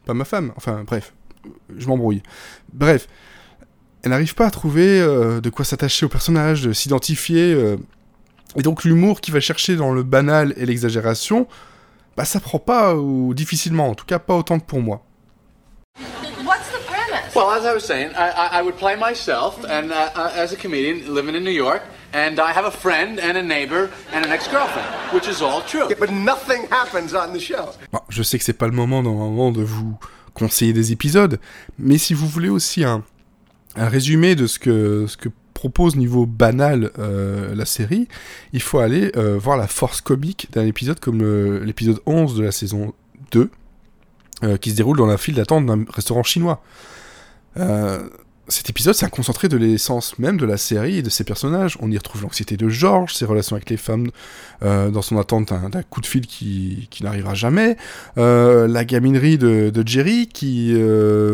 Pas 0.04 0.14
ma 0.14 0.26
femme, 0.26 0.52
enfin 0.56 0.84
bref, 0.84 1.14
je 1.74 1.86
m'embrouille. 1.86 2.22
Bref, 2.74 3.08
elle 4.02 4.10
n'arrive 4.10 4.34
pas 4.34 4.46
à 4.46 4.50
trouver 4.50 5.00
de 5.00 5.48
quoi 5.48 5.64
s'attacher 5.64 6.04
au 6.04 6.10
personnage, 6.10 6.60
de 6.60 6.74
s'identifier. 6.74 7.52
et 8.54 8.62
donc 8.62 8.84
l'humour 8.84 9.22
qu'il 9.22 9.32
va 9.32 9.40
chercher 9.40 9.76
dans 9.76 9.94
le 9.94 10.02
banal 10.02 10.52
et 10.58 10.66
l'exagération, 10.66 11.48
bah 12.16 12.24
ça 12.24 12.40
prend 12.40 12.58
pas 12.58 12.94
ou 12.94 13.34
difficilement, 13.34 13.88
en 13.88 13.94
tout 13.94 14.06
cas 14.06 14.18
pas 14.18 14.34
autant 14.34 14.58
que 14.58 14.66
pour 14.66 14.80
moi. 14.80 15.04
What's 16.44 16.70
the 16.70 16.80
premise? 16.86 17.34
Well, 17.34 17.50
as 17.50 17.64
I 17.64 17.74
was 17.74 17.84
saying, 17.84 18.10
I, 18.16 18.58
I, 18.58 18.62
would 18.62 18.76
play 18.76 18.96
myself, 18.96 19.64
and 19.64 19.90
uh, 19.92 20.10
uh, 20.14 20.32
as 20.36 20.52
a 20.52 20.56
comedian 20.56 21.12
living 21.14 21.34
in 21.34 21.44
New 21.44 21.50
York, 21.50 21.82
and 22.12 22.38
I 22.38 22.52
have 22.52 22.64
a 22.64 22.70
friend 22.70 23.18
and 23.18 23.36
a 23.36 23.42
neighbor 23.42 23.90
and 24.12 24.24
an 24.24 24.32
ex-girlfriend, 24.32 24.88
which 25.12 25.28
is 25.28 25.42
all 25.42 25.62
true. 25.62 25.88
but 25.98 26.10
nothing 26.10 26.68
happens 26.70 27.14
on 27.14 27.32
the 27.32 27.40
show. 27.40 27.70
Bon, 27.92 28.00
je 28.08 28.22
sais 28.22 28.38
que 28.38 28.44
c'est 28.44 28.58
pas 28.58 28.66
le 28.66 28.72
moment 28.72 29.02
normalement 29.02 29.50
de 29.50 29.62
vous 29.62 29.96
conseiller 30.34 30.72
des 30.72 30.92
épisodes, 30.92 31.38
mais 31.78 31.98
si 31.98 32.14
vous 32.14 32.26
voulez 32.26 32.48
aussi 32.48 32.84
un, 32.84 33.04
un 33.76 33.88
résumé 33.88 34.34
de 34.34 34.46
ce 34.46 34.58
que, 34.58 35.06
ce 35.06 35.16
que 35.16 35.28
propose 35.64 35.96
niveau 35.96 36.26
banal 36.26 36.90
euh, 36.98 37.54
la 37.54 37.64
série, 37.64 38.06
il 38.52 38.60
faut 38.60 38.80
aller 38.80 39.10
euh, 39.16 39.38
voir 39.38 39.56
la 39.56 39.66
force 39.66 40.02
comique 40.02 40.48
d'un 40.52 40.66
épisode 40.66 41.00
comme 41.00 41.22
l'épisode 41.62 42.00
11 42.04 42.36
de 42.36 42.42
la 42.42 42.52
saison 42.52 42.92
2, 43.32 43.50
euh, 44.42 44.56
qui 44.58 44.72
se 44.72 44.76
déroule 44.76 44.98
dans 44.98 45.06
la 45.06 45.16
file 45.16 45.36
d'attente 45.36 45.64
d'un 45.64 45.86
restaurant 45.88 46.22
chinois. 46.22 46.62
Cet 48.46 48.68
épisode, 48.68 48.92
c'est 48.94 49.06
un 49.06 49.08
concentré 49.08 49.48
de 49.48 49.56
l'essence 49.56 50.18
même 50.18 50.36
de 50.36 50.44
la 50.44 50.58
série 50.58 50.98
et 50.98 51.02
de 51.02 51.08
ses 51.08 51.24
personnages. 51.24 51.78
On 51.80 51.90
y 51.90 51.96
retrouve 51.96 52.20
l'anxiété 52.20 52.58
de 52.58 52.68
George, 52.68 53.14
ses 53.14 53.24
relations 53.24 53.56
avec 53.56 53.70
les 53.70 53.78
femmes 53.78 54.10
dans 54.60 55.00
son 55.00 55.16
attente 55.16 55.48
d'un 55.48 55.82
coup 55.82 56.02
de 56.02 56.06
fil 56.06 56.26
qui, 56.26 56.88
qui 56.90 57.04
n'arrivera 57.04 57.34
jamais, 57.34 57.78
la 58.16 58.84
gaminerie 58.84 59.38
de, 59.38 59.70
de 59.70 59.88
Jerry 59.88 60.26
qui, 60.26 60.76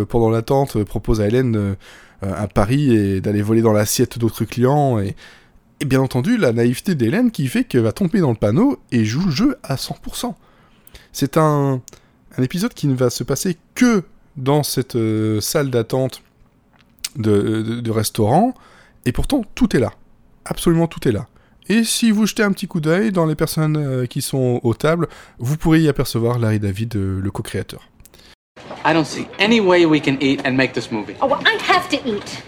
pendant 0.08 0.30
l'attente, 0.30 0.84
propose 0.84 1.20
à 1.20 1.26
Hélène 1.26 1.74
euh, 2.22 2.42
un 2.42 2.46
pari 2.46 2.94
et 2.94 3.20
d'aller 3.20 3.42
voler 3.42 3.62
dans 3.62 3.72
l'assiette 3.72 4.18
d'autres 4.18 4.44
clients. 4.44 4.98
Et, 4.98 5.16
bien 5.84 6.00
entendu, 6.00 6.36
la 6.36 6.52
naïveté 6.52 6.94
d'Hélène 6.94 7.30
qui 7.30 7.46
fait 7.46 7.64
qu'elle 7.64 7.82
va 7.82 7.92
tomber 7.92 8.20
dans 8.20 8.30
le 8.30 8.36
panneau 8.36 8.78
et 8.92 9.04
joue 9.04 9.24
le 9.24 9.30
jeu 9.30 9.56
à 9.62 9.76
100%. 9.76 10.34
C'est 11.12 11.38
un, 11.38 11.80
épisode 12.38 12.74
qui 12.74 12.86
ne 12.86 12.94
va 12.94 13.10
se 13.10 13.24
passer 13.24 13.56
que 13.74 14.04
dans 14.36 14.62
cette 14.62 14.96
euh, 14.96 15.40
salle 15.40 15.70
d'attente 15.70 16.22
de, 17.16 17.90
restaurant, 17.90 18.54
et 19.04 19.12
pourtant 19.12 19.42
tout 19.54 19.76
est 19.76 19.80
là. 19.80 19.92
Absolument 20.44 20.86
tout 20.86 21.06
est 21.08 21.12
là. 21.12 21.26
Et 21.68 21.84
si 21.84 22.10
vous 22.10 22.26
jetez 22.26 22.42
un 22.42 22.52
petit 22.52 22.66
coup 22.66 22.80
d'œil 22.80 23.12
dans 23.12 23.26
les 23.26 23.34
personnes 23.34 23.76
euh, 23.76 24.06
qui 24.06 24.22
sont 24.22 24.60
aux 24.62 24.74
tables, 24.74 25.08
vous 25.38 25.56
pourrez 25.56 25.80
y 25.80 25.88
apercevoir 25.88 26.38
Larry 26.38 26.60
David, 26.60 26.94
le 26.94 27.30
co-créateur. 27.30 27.90
I 28.84 28.92
don't 28.92 29.06
see 29.06 29.28
any 29.38 29.60
way 29.60 29.86
we 29.86 30.00
can 30.00 30.20
eat 30.22 30.42
and 30.44 30.56
make 30.56 30.72
this 30.74 30.90
movie. 30.90 31.16
Oh, 31.20 31.26
well, 31.26 31.42
I 31.44 31.54
have 31.62 31.88
to 31.90 31.96
eat. 32.08 32.42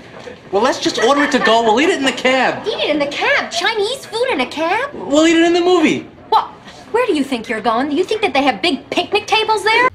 Well, 0.50 0.62
let's 0.62 0.80
just 0.80 0.98
order 1.02 1.22
it 1.22 1.32
to 1.32 1.38
go. 1.38 1.62
We'll 1.62 1.80
eat 1.80 1.88
it 1.88 1.98
in 1.98 2.04
the 2.04 2.12
cab. 2.12 2.66
Eat 2.66 2.78
it 2.78 2.90
in 2.90 2.98
the 2.98 3.06
cab? 3.06 3.50
Chinese 3.50 4.04
food 4.06 4.28
in 4.32 4.40
a 4.40 4.46
cab? 4.46 4.90
We'll 4.94 5.26
eat 5.26 5.36
it 5.36 5.46
in 5.46 5.54
the 5.54 5.60
movie. 5.60 6.06
What? 6.28 6.48
Where 6.92 7.06
do 7.06 7.14
you 7.14 7.24
think 7.24 7.48
you're 7.48 7.62
going? 7.62 7.88
Do 7.88 7.96
you 7.96 8.04
think 8.04 8.20
that 8.20 8.34
they 8.34 8.42
have 8.42 8.60
big 8.60 8.88
picnic 8.90 9.26
tables 9.26 9.62
there? 9.64 9.88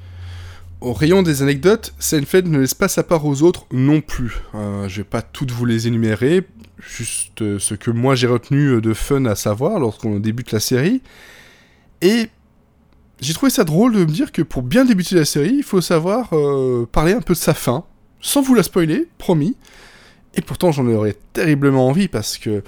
Au 0.80 0.92
rayon 0.92 1.22
des 1.22 1.42
anecdotes, 1.42 1.92
Seinfeld 1.98 2.46
ne 2.46 2.60
laisse 2.60 2.74
pas 2.74 2.86
sa 2.86 3.02
part 3.02 3.26
aux 3.26 3.42
autres 3.42 3.66
non 3.72 4.00
plus. 4.00 4.38
Euh, 4.54 4.88
je 4.88 4.98
vais 4.98 5.04
pas 5.04 5.22
toutes 5.22 5.50
vous 5.50 5.64
les 5.64 5.88
énumérer, 5.88 6.46
juste 6.78 7.42
euh, 7.42 7.58
ce 7.58 7.74
que 7.74 7.90
moi 7.90 8.14
j'ai 8.14 8.28
retenu 8.28 8.66
euh, 8.66 8.80
de 8.80 8.94
fun 8.94 9.24
à 9.24 9.34
savoir 9.34 9.80
lorsqu'on 9.80 10.20
débute 10.20 10.52
la 10.52 10.60
série. 10.60 11.02
Et 12.00 12.28
j'ai 13.20 13.34
trouvé 13.34 13.50
ça 13.50 13.64
drôle 13.64 13.94
de 13.94 14.00
me 14.00 14.06
dire 14.06 14.32
que 14.32 14.42
pour 14.42 14.62
bien 14.62 14.84
débuter 14.84 15.16
la 15.16 15.24
série, 15.24 15.54
il 15.56 15.62
faut 15.62 15.80
savoir 15.80 16.30
euh, 16.32 16.86
parler 16.90 17.12
un 17.12 17.20
peu 17.20 17.34
de 17.34 17.38
sa 17.38 17.54
fin, 17.54 17.84
sans 18.20 18.42
vous 18.42 18.54
la 18.54 18.62
spoiler, 18.62 19.08
promis. 19.18 19.56
Et 20.34 20.40
pourtant 20.40 20.70
j'en 20.70 20.86
aurais 20.86 21.16
terriblement 21.32 21.88
envie 21.88 22.06
parce 22.06 22.38
que 22.38 22.62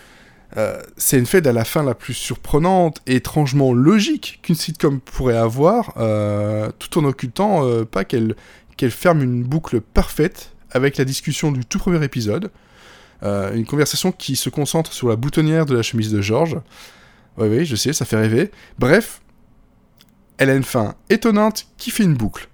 euh, 0.57 0.83
Seinfeld 0.97 1.47
a 1.47 1.53
la 1.53 1.65
fin 1.65 1.85
la 1.85 1.95
plus 1.95 2.15
surprenante 2.15 3.01
et 3.07 3.17
étrangement 3.17 3.73
logique 3.73 4.41
qu'une 4.43 4.57
sitcom 4.57 5.01
pourrait 5.01 5.37
avoir, 5.37 5.93
euh, 5.99 6.71
tout 6.79 6.99
en 6.99 7.05
occultant 7.05 7.85
pas 7.85 8.05
qu'elle 8.05 8.35
ferme 8.91 9.23
une 9.23 9.45
boucle 9.45 9.81
parfaite 9.81 10.53
avec 10.73 10.97
la 10.97 11.05
discussion 11.05 11.53
du 11.53 11.65
tout 11.65 11.79
premier 11.79 12.03
épisode. 12.05 12.51
Une 13.23 13.67
conversation 13.67 14.13
qui 14.13 14.35
se 14.35 14.49
concentre 14.49 14.95
sur 14.95 15.09
la 15.09 15.17
boutonnière 15.17 15.67
de 15.67 15.77
la 15.77 15.83
chemise 15.83 16.11
de 16.11 16.23
George. 16.23 16.57
Oui, 17.37 17.49
oui, 17.49 17.67
je 17.67 17.77
sais, 17.77 17.93
ça 17.93 18.07
fait 18.07 18.17
rêver. 18.17 18.51
Bref, 18.79 19.21
elle 20.41 20.49
a 20.49 20.55
une 20.55 20.65
fin 20.65 20.95
étonnante 21.11 21.67
qui 21.77 21.91
fait 21.91 22.03
une 22.03 22.15
boucle. 22.15 22.49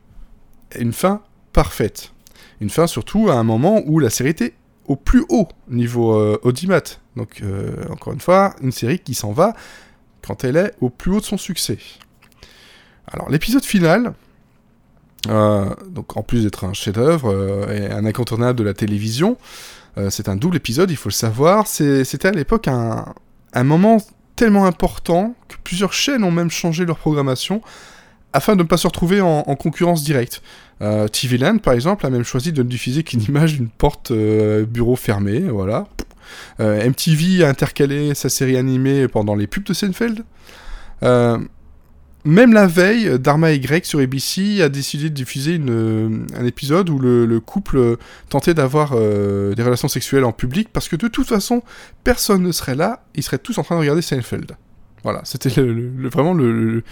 Une 0.77 0.93
fin 0.93 1.23
parfaite. 1.53 2.13
Une 2.61 2.69
fin 2.69 2.89
surtout 2.89 3.31
à 3.31 3.35
un 3.35 3.45
moment 3.45 3.81
où 3.87 4.01
la 4.01 4.11
série 4.11 4.31
était 4.31 4.55
au 4.87 4.97
plus 4.97 5.25
haut 5.29 5.47
niveau 5.69 6.19
euh, 6.19 6.37
audimat. 6.43 6.83
Donc, 7.15 7.41
euh, 7.43 7.77
encore 7.89 8.13
une 8.13 8.21
fois, 8.21 8.57
une 8.61 8.73
série 8.73 8.99
qui 8.99 9.15
s'en 9.15 9.31
va 9.31 9.55
quand 10.27 10.43
elle 10.43 10.57
est 10.57 10.75
au 10.81 10.91
plus 10.91 11.13
haut 11.13 11.21
de 11.21 11.25
son 11.25 11.39
succès. 11.39 11.79
Alors, 13.07 13.31
l'épisode 13.31 13.65
final, 13.65 14.15
euh, 15.29 15.73
donc 15.89 16.17
en 16.17 16.25
plus 16.25 16.43
d'être 16.43 16.65
un 16.65 16.73
chef-d'œuvre 16.73 17.71
et 17.71 17.89
un 17.89 18.05
incontournable 18.05 18.59
de 18.59 18.65
la 18.65 18.75
télévision, 18.75 19.39
c'est 20.11 20.29
un 20.29 20.37
double 20.37 20.57
épisode, 20.57 20.91
il 20.91 20.97
faut 20.97 21.09
le 21.09 21.15
savoir. 21.15 21.67
C'était 21.69 22.29
à 22.29 22.33
l'époque 22.33 22.69
un 22.69 23.65
moment 23.65 23.99
tellement 24.37 24.67
important 24.67 25.35
que 25.49 25.57
plusieurs 25.65 25.93
chaînes 25.93 26.23
ont 26.25 26.31
même 26.31 26.51
changé 26.51 26.85
leur 26.85 26.99
programmation 26.99 27.63
afin 28.33 28.55
de 28.55 28.63
ne 28.63 28.69
pas 28.69 28.77
se 28.77 28.87
retrouver 28.87 29.21
en, 29.21 29.45
en 29.47 29.57
concurrence 29.57 30.05
directe. 30.05 30.43
Euh, 30.83 31.09
TV 31.09 31.39
Land, 31.39 31.59
par 31.59 31.73
exemple, 31.73 32.05
a 32.07 32.11
même 32.11 32.25
choisi 32.25 32.53
de 32.53 32.63
ne 32.63 32.69
diffuser 32.69 33.03
qu'une 33.03 33.23
image 33.29 33.55
d'une 33.55 33.69
porte 33.69 34.11
euh, 34.11 34.65
bureau 34.67 34.97
fermée, 34.97 35.41
voilà. 35.41 35.87
Euh, 36.61 36.89
MTV 36.89 37.45
a 37.45 37.49
intercalé 37.49 38.15
sa 38.15 38.29
série 38.29 38.57
animée 38.57 39.09
pendant 39.09 39.35
les 39.35 39.47
pubs 39.47 39.65
de 39.65 39.73
Seinfeld. 39.73 40.25
Même 42.27 42.53
la 42.53 42.67
veille, 42.67 43.21
Dharma 43.21 43.53
et 43.53 43.61
Greg 43.61 43.85
sur 43.85 44.01
ABC 44.01 44.61
a 44.61 44.69
décidé 44.69 45.11
de 45.11 45.15
diffuser 45.15 45.61
euh, 45.69 46.27
un 46.35 46.45
épisode 46.45 46.91
où 46.91 46.99
le, 46.99 47.25
le 47.25 47.39
couple 47.39 47.77
euh, 47.77 47.97
tentait 48.29 48.53
d'avoir 48.53 48.95
euh, 48.95 49.55
des 49.55 49.63
relations 49.63 49.87
sexuelles 49.87 50.25
en 50.25 50.33
public 50.33 50.69
parce 50.73 50.89
que 50.89 50.97
de 50.97 51.07
toute 51.07 51.29
façon, 51.29 51.63
personne 52.03 52.43
ne 52.43 52.51
serait 52.51 52.75
là, 52.75 53.05
ils 53.15 53.23
seraient 53.23 53.39
tous 53.39 53.57
en 53.59 53.63
train 53.63 53.77
de 53.77 53.81
regarder 53.81 54.03
Seinfeld. 54.03 54.57
Voilà, 55.05 55.21
c'était 55.23 55.51
vraiment 55.51 56.35
le, 56.35 56.83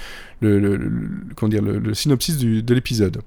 comment 1.34 1.50
dire, 1.50 1.62
le, 1.62 1.94
synopsis 1.94 2.38
de 2.38 2.74
l'épisode. 2.74 3.20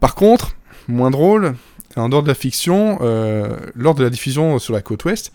Par 0.00 0.16
contre, 0.16 0.56
moins 0.88 1.12
drôle, 1.12 1.54
en 1.94 2.08
dehors 2.08 2.24
de 2.24 2.28
la 2.28 2.34
fiction, 2.34 2.98
lors 3.76 3.94
de 3.94 4.02
la 4.02 4.10
diffusion 4.10 4.58
sur 4.58 4.74
la 4.74 4.82
côte 4.82 5.04
ouest, 5.04 5.30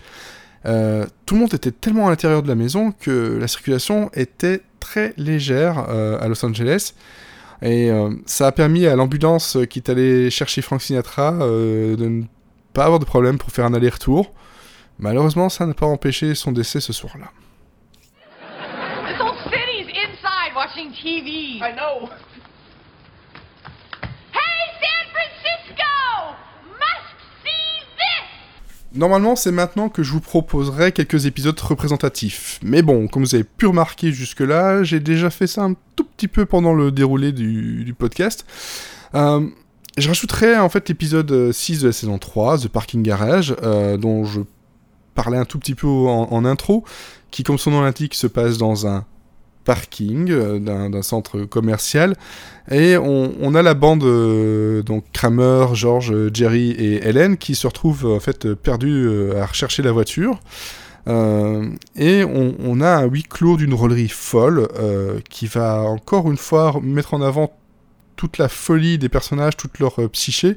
tout 0.66 1.36
le 1.36 1.40
monde 1.40 1.54
était 1.54 1.72
tellement 1.72 2.08
à 2.08 2.10
l'intérieur 2.10 2.44
de 2.44 2.50
la 2.50 2.56
maison 2.56 2.92
que 2.92 3.38
la 3.40 3.48
circulation 3.48 4.12
était 4.14 4.64
très 4.80 5.14
légère 5.18 5.86
euh, 5.90 6.20
à 6.20 6.28
Los 6.28 6.44
Angeles. 6.46 6.94
Et 7.62 7.92
euh, 7.92 8.12
ça 8.26 8.48
a 8.48 8.52
permis 8.52 8.88
à 8.88 8.96
l'ambulance 8.96 9.58
qui 9.70 9.80
est 9.80 9.90
allée 9.90 10.30
chercher 10.30 10.62
Frank 10.62 10.82
Sinatra 10.82 11.34
euh, 11.42 11.96
de 11.96 12.06
ne 12.08 12.24
pas 12.74 12.86
avoir 12.86 13.00
de 13.00 13.06
problème 13.06 13.38
pour 13.38 13.52
faire 13.52 13.66
un 13.66 13.74
aller-retour. 13.74 14.34
Malheureusement, 14.98 15.50
ça 15.50 15.66
n'a 15.66 15.74
pas 15.74 15.86
empêché 15.86 16.36
son 16.36 16.52
décès 16.52 16.80
ce 16.80 16.94
soir-là. 16.94 17.32
This 19.08 19.20
whole 19.20 19.36
city's 19.46 19.88
inside 19.88 20.56
watching 20.56 20.92
TV. 20.92 21.60
I 21.62 21.74
know. 21.76 22.10
Normalement, 28.94 29.36
c'est 29.36 29.52
maintenant 29.52 29.88
que 29.90 30.02
je 30.02 30.12
vous 30.12 30.20
proposerai 30.20 30.92
quelques 30.92 31.28
épisodes 31.28 31.60
représentatifs. 31.60 32.60
Mais 32.64 32.82
bon, 32.82 33.08
comme 33.08 33.24
vous 33.24 33.36
avez 33.36 33.44
pu 33.44 33.68
remarquer 33.68 34.12
jusque-là, 34.12 34.84
j'ai 34.84 35.00
déjà 35.00 35.30
fait 35.30 35.46
ça 35.46 35.64
un 35.64 35.76
tout 35.96 36.04
petit 36.04 36.28
peu 36.28 36.46
pendant 36.46 36.74
le 36.74 36.92
déroulé 36.92 37.32
du, 37.32 37.94
podcast. 37.98 38.46
Euh, 39.14 39.48
je 39.98 40.08
rajouterai 40.08 40.58
en 40.58 40.70
fait 40.70 40.90
l'épisode 40.90 41.52
6 41.52 41.82
de 41.82 41.88
la 41.88 41.94
saison 41.94 42.18
3, 42.18 42.60
The 42.60 42.68
Parking 42.68 43.04
Garage, 43.04 43.56
euh, 43.62 43.98
dont 43.98 44.26
je 44.26 44.42
parlé 45.14 45.38
un 45.38 45.46
tout 45.46 45.60
petit 45.60 45.76
peu 45.76 45.88
en 45.88 46.46
intro, 46.46 46.86
qui, 47.30 47.44
comme 47.44 47.58
son 47.58 47.72
nom 47.72 47.82
l'indique, 47.82 48.14
se 48.14 48.26
passe 48.26 48.58
dans 48.58 48.88
un 48.88 49.06
euh, 50.30 50.60
d'un 50.60 51.02
centre 51.02 51.42
commercial. 51.42 52.16
Et 52.72 52.98
on, 52.98 53.56
a 53.56 53.62
la 53.62 53.74
bande, 53.74 54.04
euh, 54.04 54.84
donc 54.84 55.06
Kramer, 55.12 55.68
George, 55.74 56.14
Jerry 56.34 56.72
et 56.72 57.04
Helen, 57.08 57.38
qui 57.38 57.56
se 57.56 57.66
retrouvent 57.66 58.06
en 58.06 58.20
fait 58.20 58.54
perdus 58.54 59.08
euh, 59.08 59.42
à 59.42 59.46
rechercher 59.46 59.84
la 59.84 59.92
voiture. 59.92 60.40
Et 61.96 62.24
on, 62.24 62.82
a 62.82 62.98
un 62.98 63.06
huis 63.06 63.24
clos 63.24 63.58
d'une 63.58 63.74
rôlerie 63.74 64.10
folle 64.10 64.68
qui 65.28 65.48
va 65.48 65.82
encore 65.82 66.30
une 66.30 66.38
fois 66.38 66.80
mettre 66.84 67.16
en 67.16 67.24
avant 67.24 67.58
toute 68.16 68.38
la 68.38 68.48
folie 68.48 69.00
des 69.00 69.10
personnages, 69.10 69.58
toute 69.58 69.80
leur 69.80 70.08
psyché, 70.12 70.56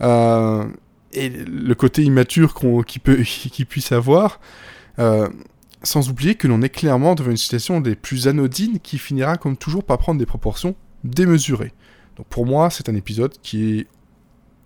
et 0.00 1.28
le 1.28 1.74
côté 1.74 2.04
immature 2.04 2.54
qu'on 2.54 2.82
qui 2.82 3.00
peut, 3.00 3.16
qui 3.22 3.66
puisse 3.66 3.92
avoir. 3.92 4.40
Sans 5.82 6.08
oublier 6.10 6.34
que 6.34 6.46
l'on 6.48 6.62
est 6.62 6.68
clairement 6.68 7.14
devant 7.14 7.30
une 7.30 7.36
situation 7.36 7.80
des 7.80 7.94
plus 7.94 8.28
anodines 8.28 8.78
qui 8.80 8.98
finira 8.98 9.36
comme 9.36 9.56
toujours 9.56 9.84
par 9.84 9.98
prendre 9.98 10.18
des 10.18 10.26
proportions 10.26 10.74
démesurées. 11.04 11.72
Donc 12.16 12.26
pour 12.26 12.46
moi, 12.46 12.70
c'est 12.70 12.88
un 12.88 12.94
épisode 12.94 13.34
qui 13.42 13.78
est, 13.78 13.86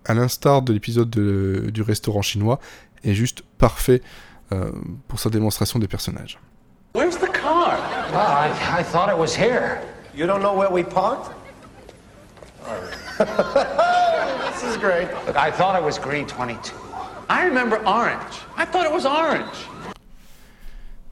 à 0.05 0.13
l'instar 0.13 0.61
de 0.61 0.73
l'épisode 0.73 1.09
du 1.09 1.81
restaurant 1.81 2.21
chinois, 2.21 2.59
est 3.03 3.13
juste 3.13 3.43
parfait 3.57 4.01
euh, 4.51 4.71
pour 5.07 5.19
sa 5.19 5.29
démonstration 5.29 5.79
des 5.79 5.87
personnages. 5.87 6.39
Where's 6.93 7.17
the 7.17 7.31
car? 7.31 7.77
Well, 8.11 8.19
I, 8.19 8.79
I 8.79 8.83
thought 8.83 9.09
it 9.09 9.17
was 9.17 9.35
here. 9.35 9.81
You 10.15 10.25
don't 10.25 10.41
know 10.41 10.53
where 10.55 10.71
we 10.71 10.83
parked? 10.83 11.31
this 13.17 14.63
is 14.63 14.77
great. 14.77 15.07
Look, 15.25 15.35
I 15.35 15.51
thought 15.51 15.79
it 15.79 15.83
was 15.83 15.99
green 15.99 16.25
22. 16.25 16.73
I 17.29 17.45
remember 17.45 17.77
orange. 17.85 18.41
I 18.55 18.65
thought 18.65 18.85
it 18.85 18.91
was 18.91 19.05
orange. 19.05 19.55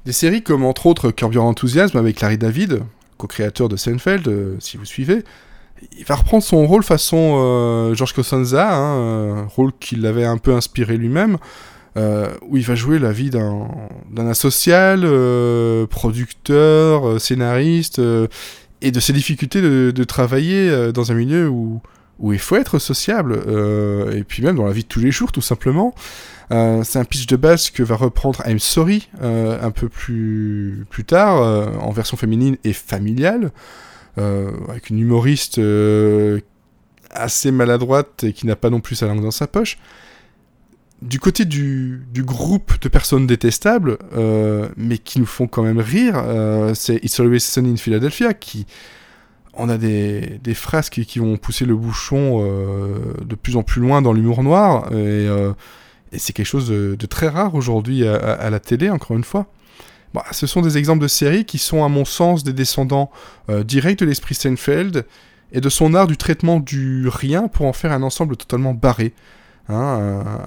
Des 0.05 0.11
séries 0.11 0.43
comme 0.43 0.63
entre 0.63 0.85
autres 0.85 1.11
Curb 1.11 1.33
Your 1.33 1.45
Enthusiasm 1.45 1.97
avec 1.97 2.21
Larry 2.21 2.37
David, 2.37 2.81
co-créateur 3.17 3.69
de 3.69 3.75
Seinfeld, 3.75 4.27
euh, 4.27 4.55
si 4.59 4.77
vous 4.77 4.85
suivez, 4.85 5.23
il 5.97 6.05
va 6.05 6.15
reprendre 6.15 6.43
son 6.43 6.65
rôle 6.65 6.83
façon 6.83 7.35
euh, 7.37 7.95
George 7.95 8.13
Costanza, 8.13 8.75
hein, 8.75 8.97
euh, 8.97 9.43
rôle 9.47 9.71
qu'il 9.79 10.05
avait 10.05 10.25
un 10.25 10.37
peu 10.37 10.53
inspiré 10.53 10.97
lui-même, 10.97 11.37
euh, 11.97 12.29
où 12.47 12.57
il 12.57 12.63
va 12.63 12.75
jouer 12.75 12.99
la 12.99 13.11
vie 13.11 13.29
d'un 13.29 14.27
asocial, 14.27 15.01
producteur, 15.89 17.19
scénariste, 17.19 18.01
et 18.81 18.91
de 18.91 18.99
ses 18.99 19.13
difficultés 19.13 19.61
de, 19.61 19.91
de 19.91 20.03
travailler 20.03 20.91
dans 20.93 21.11
un 21.11 21.15
milieu 21.15 21.47
où, 21.47 21.81
où 22.19 22.33
il 22.33 22.39
faut 22.39 22.57
être 22.57 22.79
sociable, 22.79 23.39
et 24.13 24.23
puis 24.23 24.43
même 24.43 24.57
dans 24.57 24.65
la 24.65 24.73
vie 24.73 24.83
de 24.83 24.87
tous 24.87 24.99
les 24.99 25.11
jours, 25.11 25.31
tout 25.31 25.41
simplement. 25.41 25.93
C'est 26.49 26.99
un 26.99 27.05
pitch 27.05 27.27
de 27.27 27.35
base 27.35 27.69
que 27.69 27.83
va 27.83 27.95
reprendre 27.95 28.41
I'm 28.45 28.59
Sorry 28.59 29.09
un 29.21 29.71
peu 29.71 29.89
plus, 29.89 30.85
plus 30.89 31.05
tard, 31.05 31.41
en 31.81 31.91
version 31.91 32.17
féminine 32.17 32.57
et 32.63 32.73
familiale, 32.73 33.51
avec 34.17 34.89
une 34.89 34.99
humoriste 34.99 35.59
assez 37.11 37.51
maladroite 37.51 38.23
et 38.23 38.33
qui 38.33 38.45
n'a 38.45 38.55
pas 38.55 38.69
non 38.69 38.79
plus 38.79 38.95
sa 38.95 39.07
langue 39.07 39.21
dans 39.21 39.31
sa 39.31 39.47
poche. 39.47 39.77
Du 41.01 41.19
côté 41.19 41.45
du, 41.45 42.05
du, 42.13 42.23
groupe 42.23 42.79
de 42.81 42.87
personnes 42.87 43.27
détestables, 43.27 43.97
euh, 44.15 44.69
mais 44.77 44.97
qui 44.97 45.19
nous 45.19 45.25
font 45.25 45.45
quand 45.45 45.61
même 45.61 45.79
rire, 45.79 46.15
euh, 46.15 46.73
c'est 46.73 46.95
It's 47.03 47.19
Always 47.19 47.41
Sunny 47.41 47.71
in 47.71 47.77
Philadelphia, 47.77 48.33
qui... 48.33 48.65
On 49.57 49.69
a 49.69 49.77
des, 49.77 50.39
des 50.43 50.53
phrases 50.53 50.89
qui, 50.89 51.19
vont 51.19 51.37
pousser 51.37 51.63
le 51.63 51.77
bouchon 51.77 52.41
euh, 52.43 52.97
de 53.23 53.35
plus 53.35 53.55
en 53.55 53.63
plus 53.63 53.81
loin 53.81 54.01
dans 54.01 54.11
l'humour 54.11 54.43
noir, 54.43 54.91
et, 54.91 54.95
euh, 54.95 55.53
et 56.15 56.19
c'est 56.19 56.33
quelque 56.33 56.45
chose 56.45 56.69
de, 56.69 56.95
de 56.97 57.05
très 57.05 57.27
rare 57.27 57.55
aujourd'hui 57.55 58.07
à, 58.07 58.15
à, 58.15 58.31
à, 58.33 58.49
la 58.49 58.59
télé, 58.59 58.89
encore 58.89 59.17
une 59.17 59.23
fois. 59.23 59.47
Bon, 60.13 60.21
ce 60.31 60.47
sont 60.47 60.61
des 60.61 60.77
exemples 60.77 61.03
de 61.03 61.09
séries 61.09 61.45
qui 61.45 61.57
sont, 61.57 61.83
à 61.83 61.89
mon 61.89 62.05
sens, 62.05 62.43
des 62.43 62.53
descendants 62.53 63.11
euh, 63.49 63.63
directs 63.63 63.99
de 63.99 64.05
l'esprit 64.05 64.33
Seinfeld, 64.33 65.05
et 65.51 65.61
de 65.61 65.69
son 65.69 65.93
art 65.93 66.07
du 66.07 66.17
traitement 66.17 66.59
du 66.59 67.07
rien 67.07 67.47
pour 67.47 67.65
en 67.65 67.73
faire 67.73 67.91
un 67.91 68.01
ensemble 68.01 68.37
totalement 68.37 68.73
barré. 68.73 69.13
Hein, 69.67 69.75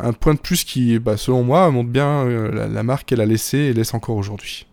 un, 0.01 0.09
un, 0.09 0.13
point 0.13 0.35
de 0.35 0.39
plus 0.39 0.65
qui, 0.65 0.99
bah, 0.99 1.17
selon 1.17 1.43
moi, 1.43 1.71
montre 1.71 1.91
bien 1.91 2.25
euh, 2.25 2.51
la, 2.53 2.67
la, 2.69 2.83
marque 2.83 3.09
qu'elle 3.09 3.21
a 3.21 3.27
laissée 3.27 3.59
et 3.59 3.73
laisse 3.73 3.93
encore 3.95 4.17
aujourd'hui. 4.17 4.67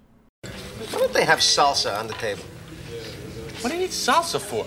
Why 0.43 0.99
don't 0.99 1.13
they 1.13 1.27
have 1.27 1.41
salsa 1.41 2.01
on 2.01 2.07
the 2.07 2.17
table? 2.19 2.43
What 3.61 3.69
do 3.69 3.75
you 3.75 3.81
need 3.81 3.91
salsa 3.91 4.39
for? 4.39 4.65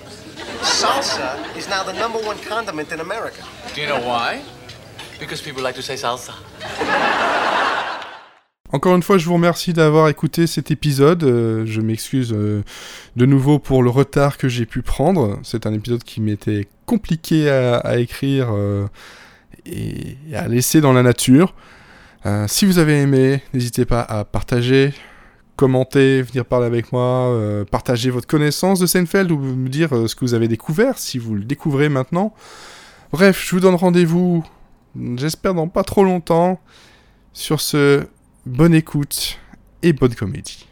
Salsa 0.62 1.36
is 1.56 1.68
now 1.68 1.84
the 1.84 1.96
number 1.98 2.18
one 2.18 2.36
condiment 2.48 2.92
in 2.92 3.00
America. 3.00 3.42
Do 3.74 3.80
you 3.80 3.86
know 3.86 4.00
why? 4.00 4.40
Because 5.18 5.42
people 5.42 5.62
like 5.62 5.74
to 5.74 5.82
say 5.82 5.96
salsa. 5.96 6.32
Encore 8.70 8.94
une 8.94 9.02
fois, 9.02 9.16
je 9.16 9.24
vous 9.24 9.34
remercie 9.34 9.72
d'avoir 9.72 10.08
écouté 10.08 10.46
cet 10.46 10.70
épisode. 10.70 11.24
Euh, 11.24 11.64
je 11.64 11.80
m'excuse 11.80 12.34
euh, 12.34 12.62
de 13.16 13.24
nouveau 13.24 13.58
pour 13.58 13.82
le 13.82 13.88
retard 13.88 14.36
que 14.36 14.46
j'ai 14.48 14.66
pu 14.66 14.82
prendre. 14.82 15.40
C'est 15.42 15.66
un 15.66 15.72
épisode 15.72 16.04
qui 16.04 16.20
m'était 16.20 16.68
compliqué 16.84 17.48
à, 17.50 17.98
écrire 17.98 18.48
euh, 18.52 18.86
et 19.64 20.18
à 20.34 20.48
laisser 20.48 20.80
dans 20.80 20.92
la 20.92 21.02
nature. 21.02 21.54
Si 22.46 22.66
vous 22.66 22.78
avez 22.78 23.00
aimé, 23.00 23.42
n'hésitez 23.54 23.86
pas 23.86 24.02
à 24.02 24.22
partager, 24.22 24.92
commenter, 25.56 26.20
venir 26.20 26.44
parler 26.44 26.66
avec 26.66 26.92
moi, 26.92 27.64
partager 27.70 28.10
votre 28.10 28.26
connaissance 28.26 28.80
de 28.80 28.86
Seinfeld 28.86 29.30
ou 29.30 29.38
me 29.38 29.70
dire 29.70 29.88
ce 30.06 30.14
que 30.14 30.26
vous 30.26 30.34
avez 30.34 30.46
découvert, 30.46 30.98
si 30.98 31.16
vous 31.16 31.34
le 31.34 31.44
découvrez 31.44 31.88
maintenant. 31.88 32.34
Bref, 33.12 33.42
je 33.46 33.54
vous 33.54 33.60
donne 33.60 33.76
rendez-vous, 33.76 34.44
j'espère 35.16 35.54
dans 35.54 35.68
pas 35.68 35.84
trop 35.84 36.04
longtemps. 36.04 36.60
Sur 37.32 37.60
ce, 37.60 38.06
bonne 38.46 38.74
écoute 38.74 39.38
et 39.82 39.92
bonne 39.92 40.14
comédie. 40.14 40.67